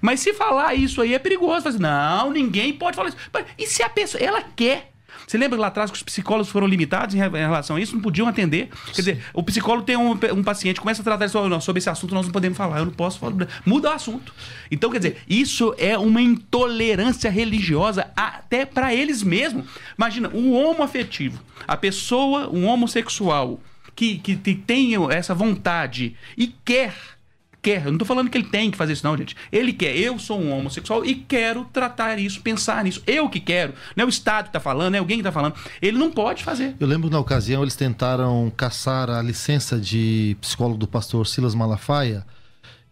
[0.00, 1.68] Mas se falar isso aí é perigoso.
[1.68, 3.18] Assim, não, ninguém pode falar isso.
[3.58, 4.92] E se a pessoa, ela quer?
[5.30, 7.94] Você lembra lá atrás que os psicólogos foram limitados em re- em relação a isso?
[7.94, 8.68] Não podiam atender.
[8.86, 11.78] Quer dizer, o psicólogo tem um, um paciente, começa a tratar isso, "Ó, não, sobre
[11.78, 13.46] esse assunto nós não podemos falar, eu não posso falar.
[13.64, 14.34] Muda o assunto.
[14.72, 19.66] Então, quer dizer, isso é uma intolerância religiosa até para eles mesmos.
[19.96, 23.60] Imagina, um homoafetivo, a pessoa, um homossexual,
[23.94, 26.92] que, que, que tem essa vontade e quer
[27.62, 27.86] quer.
[27.86, 29.36] Eu não tô falando que ele tem que fazer isso, não, gente.
[29.50, 29.96] Ele quer.
[29.96, 33.02] Eu sou um homossexual e quero tratar isso, pensar nisso.
[33.06, 33.74] Eu que quero.
[33.96, 35.54] Não é o Estado que tá falando, é alguém que tá falando.
[35.80, 36.74] Ele não pode fazer.
[36.78, 42.24] Eu lembro na ocasião eles tentaram caçar a licença de psicólogo do pastor Silas Malafaia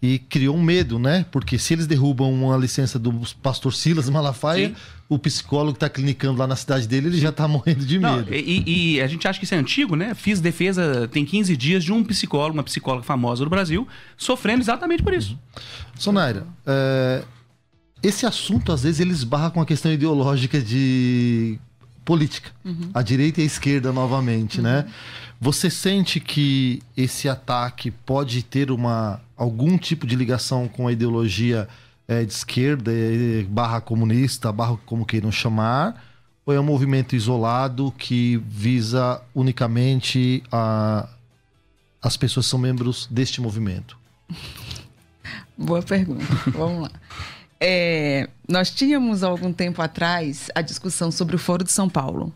[0.00, 1.26] e criou um medo, né?
[1.30, 3.12] Porque se eles derrubam uma licença do
[3.42, 4.76] pastor Silas Malafaia, Sim.
[5.08, 8.16] O psicólogo que tá clinicando lá na cidade dele, ele já tá morrendo de Não,
[8.16, 8.34] medo.
[8.34, 10.14] e, e a gente acha que isso é antigo, né?
[10.14, 13.88] Fiz defesa tem 15 dias de um psicólogo, uma psicóloga famosa do Brasil,
[14.18, 15.38] sofrendo exatamente por isso.
[15.98, 17.24] Sonaira, é,
[18.02, 21.58] esse assunto às vezes ele esbarra com a questão ideológica de
[22.04, 22.50] política,
[22.94, 24.86] a direita e a esquerda novamente, né?
[25.40, 31.68] Você sente que esse ataque pode ter uma algum tipo de ligação com a ideologia
[32.08, 36.02] é, de esquerda, é, barra comunista, barra como queiram chamar,
[36.46, 41.06] ou é um movimento isolado que visa unicamente a,
[42.02, 43.98] as pessoas que são membros deste movimento?
[45.56, 46.24] Boa pergunta.
[46.52, 46.90] Vamos lá.
[47.60, 52.32] É, nós tínhamos algum tempo atrás a discussão sobre o Foro de São Paulo.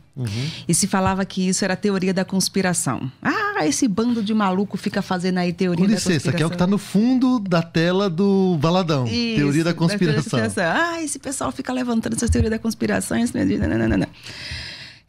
[0.68, 3.10] E se falava que isso era teoria da conspiração.
[3.22, 6.36] Ah, esse bando de maluco fica fazendo aí teoria Com da licença, conspiração.
[6.36, 9.06] que é o que tá no fundo da tela do Baladão.
[9.06, 10.38] Isso, Teoria da conspiração.
[10.40, 10.64] conspiração.
[10.64, 13.16] Ah, esse pessoal fica levantando essas teorias da conspiração.
[13.16, 13.24] É
[13.68, 14.06] não, não, não.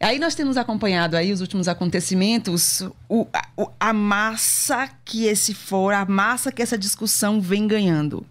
[0.00, 5.54] Aí nós temos acompanhado aí os últimos acontecimentos, o- a, o- a massa que esse
[5.54, 8.24] for, a massa que essa discussão vem ganhando.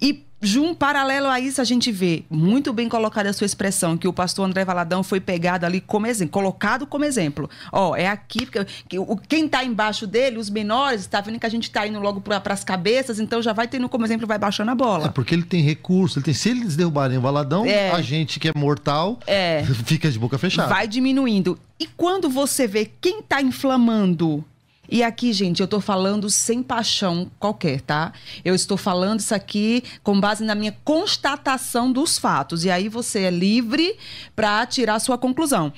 [0.00, 4.08] E Jum, paralelo a isso, a gente vê, muito bem colocada a sua expressão, que
[4.08, 7.48] o pastor André Valadão foi pegado ali como exemplo, colocado como exemplo.
[7.70, 11.44] Ó, é aqui, porque, que o, quem está embaixo dele, os menores, está vendo que
[11.46, 14.38] a gente está indo logo para as cabeças, então já vai tendo como exemplo, vai
[14.38, 15.06] baixando a bola.
[15.06, 16.32] É porque ele tem recurso, ele tem.
[16.34, 17.90] Se eles derrubarem o Baladão, É.
[17.90, 19.62] a gente que é mortal É.
[19.84, 20.68] fica de boca fechada.
[20.68, 21.58] Vai diminuindo.
[21.78, 24.44] E quando você vê quem tá inflamando.
[24.90, 28.12] E aqui, gente, eu tô falando sem paixão qualquer, tá?
[28.44, 32.64] Eu estou falando isso aqui com base na minha constatação dos fatos.
[32.64, 33.96] E aí você é livre
[34.34, 35.72] para tirar a sua conclusão.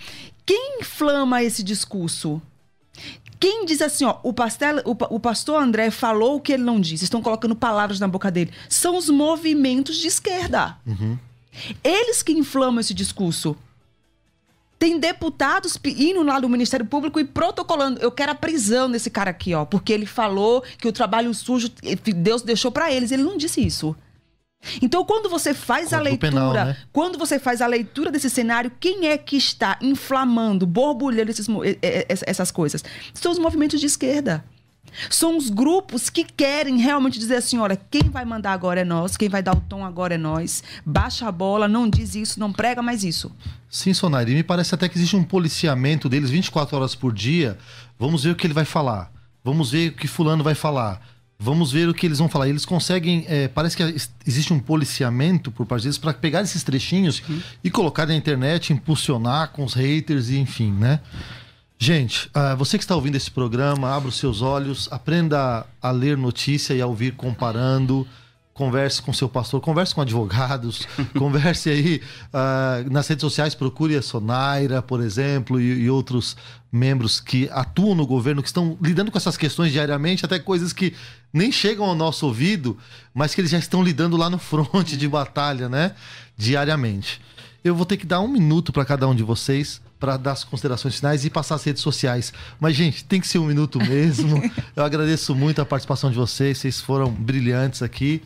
[0.46, 2.40] Quem inflama esse discurso?
[3.38, 6.80] Quem diz assim, ó, o, pastel, o, o pastor André falou o que ele não
[6.80, 8.52] disse, estão colocando palavras na boca dele.
[8.68, 10.78] São os movimentos de esquerda.
[11.84, 13.56] Eles que inflamam esse discurso.
[14.82, 18.00] Tem deputados indo lá do Ministério Público e protocolando.
[18.00, 21.70] Eu quero a prisão desse cara aqui, ó, porque ele falou que o trabalho sujo
[22.16, 23.12] Deus deixou para eles.
[23.12, 23.94] Ele não disse isso.
[24.82, 26.76] Então, quando você faz Código a leitura, penal, né?
[26.92, 31.46] quando você faz a leitura desse cenário, quem é que está inflamando, borbulhando esses,
[32.26, 32.84] essas coisas?
[33.14, 34.44] São os movimentos de esquerda.
[35.10, 39.16] São os grupos que querem realmente dizer assim: olha, quem vai mandar agora é nós,
[39.16, 40.62] quem vai dar o tom agora é nós.
[40.84, 43.34] Baixa a bola, não diz isso, não prega mais isso.
[43.68, 47.58] Sim, Sonari, me parece até que existe um policiamento deles 24 horas por dia.
[47.98, 49.10] Vamos ver o que ele vai falar.
[49.44, 51.00] Vamos ver o que Fulano vai falar.
[51.38, 52.48] Vamos ver o que eles vão falar.
[52.48, 53.24] Eles conseguem.
[53.26, 53.82] É, parece que
[54.24, 57.20] existe um policiamento por parte deles para pegar esses trechinhos
[57.64, 61.00] e colocar na internet, impulsionar com os haters e enfim, né?
[61.84, 66.16] Gente, uh, você que está ouvindo esse programa, abra os seus olhos, aprenda a ler
[66.16, 68.06] notícia e a ouvir comparando
[68.54, 70.86] converse com seu pastor, converse com advogados,
[71.18, 76.36] converse aí uh, nas redes sociais, procure a Sonaira, por exemplo, e, e, outros
[76.70, 80.94] membros que atuam no governo, que estão lidando com essas questões diariamente, até coisas que
[81.32, 82.78] nem chegam ao nosso ouvido,
[83.12, 85.96] mas que eles já estão lidando lá no fronte de batalha, né?
[86.36, 87.20] Diariamente.
[87.64, 90.42] Eu vou ter que dar um minuto para cada um de vocês para dar as
[90.42, 92.32] considerações finais e passar as redes sociais.
[92.58, 94.42] Mas, gente, tem que ser um minuto mesmo.
[94.74, 98.20] Eu agradeço muito a participação de vocês, vocês foram brilhantes aqui.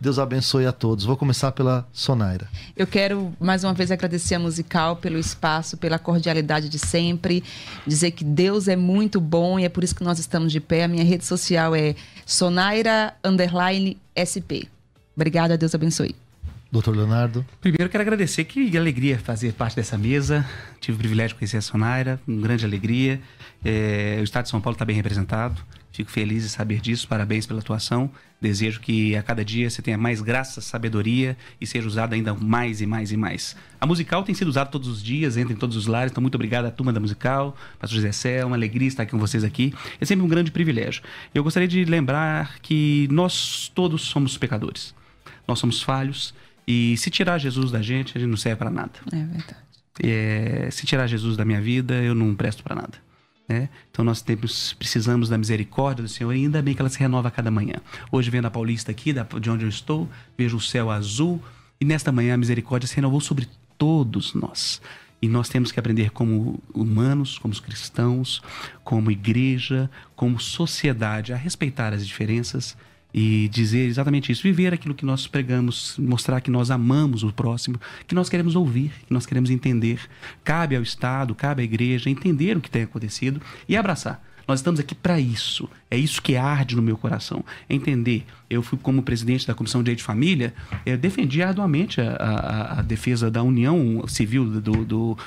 [0.00, 1.04] Deus abençoe a todos.
[1.04, 2.48] Vou começar pela Sonaira.
[2.74, 7.44] Eu quero mais uma vez agradecer a Musical pelo espaço, pela cordialidade de sempre,
[7.86, 10.84] dizer que Deus é muito bom e é por isso que nós estamos de pé.
[10.84, 13.14] A minha rede social é Sonaira
[14.16, 14.68] SP.
[15.14, 16.14] Obrigada, Deus abençoe.
[16.70, 17.46] Doutor Leonardo.
[17.62, 20.46] Primeiro quero agradecer que alegria fazer parte dessa mesa.
[20.78, 23.22] Tive o privilégio de conhecer a Sonaira, com grande alegria.
[23.64, 25.58] É, o Estado de São Paulo está bem representado.
[25.90, 27.08] Fico feliz de saber disso.
[27.08, 28.10] Parabéns pela atuação.
[28.38, 32.82] Desejo que a cada dia você tenha mais graça, sabedoria e seja usado ainda mais
[32.82, 33.56] e mais e mais.
[33.80, 36.12] A musical tem sido usada todos os dias, entra em todos os lares.
[36.12, 39.12] Então, muito obrigado à turma da musical, Pastor José Sé, é uma alegria estar aqui
[39.12, 39.72] com vocês aqui.
[39.98, 41.02] É sempre um grande privilégio.
[41.34, 44.94] Eu gostaria de lembrar que nós todos somos pecadores.
[45.48, 46.34] Nós somos falhos
[46.70, 48.92] e se tirar Jesus da gente, a gente não serve para nada.
[49.10, 49.56] É verdade.
[50.02, 52.98] É, se tirar Jesus da minha vida, eu não presto para nada.
[53.48, 53.70] Né?
[53.90, 57.28] Então nós temos, precisamos da misericórdia do Senhor e ainda bem que ela se renova
[57.28, 57.76] a cada manhã.
[58.12, 60.06] Hoje vendo a Paulista aqui, de onde eu estou,
[60.36, 61.42] vejo o céu azul
[61.80, 63.48] e nesta manhã a misericórdia se renovou sobre
[63.78, 64.82] todos nós.
[65.22, 68.42] E nós temos que aprender como humanos, como cristãos,
[68.84, 72.76] como igreja, como sociedade, a respeitar as diferenças
[73.12, 77.80] e dizer exatamente isso, viver aquilo que nós pregamos, mostrar que nós amamos o próximo,
[78.06, 80.00] que nós queremos ouvir, que nós queremos entender.
[80.44, 84.22] Cabe ao Estado, cabe à igreja entender o que tem acontecido e abraçar.
[84.48, 85.68] Nós estamos aqui para isso.
[85.90, 87.44] É isso que arde no meu coração.
[87.68, 88.24] Entender.
[88.48, 90.54] Eu fui como presidente da Comissão de Direito de Família,
[90.86, 95.18] eu defendi arduamente a, a, a defesa da união civil do, do,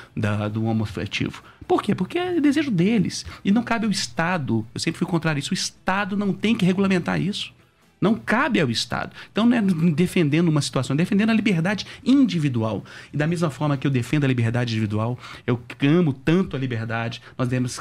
[0.52, 1.40] do homoafetivo.
[1.68, 1.94] Por quê?
[1.94, 3.24] Porque é desejo deles.
[3.44, 4.66] E não cabe ao Estado.
[4.74, 5.52] Eu sempre fui contrário isso.
[5.52, 7.54] O Estado não tem que regulamentar isso.
[8.02, 9.12] Não cabe ao Estado.
[9.30, 12.84] Então não é defendendo uma situação, é defendendo a liberdade individual.
[13.12, 17.22] E da mesma forma que eu defendo a liberdade individual, eu amo tanto a liberdade,
[17.38, 17.78] nós devemos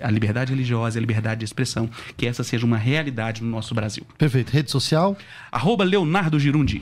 [0.00, 4.06] a liberdade religiosa, a liberdade de expressão, que essa seja uma realidade no nosso Brasil.
[4.16, 4.52] Perfeito.
[4.52, 5.16] Rede social?
[5.50, 6.80] Arroba Leonardo Girundi.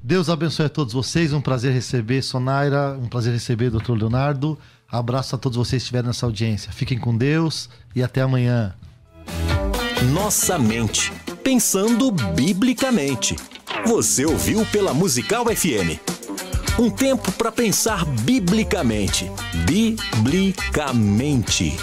[0.00, 1.32] Deus abençoe a todos vocês.
[1.32, 3.94] Um prazer receber Sonaira, um prazer receber o Dr.
[3.94, 4.56] Leonardo.
[4.88, 6.70] Abraço a todos vocês que estiverem nessa audiência.
[6.70, 8.74] Fiquem com Deus e até amanhã.
[10.12, 11.12] Nossa mente
[11.42, 13.36] Pensando biblicamente.
[13.84, 15.98] Você ouviu pela Musical FM.
[16.78, 19.28] Um tempo para pensar biblicamente.
[19.66, 21.76] Biblicamente.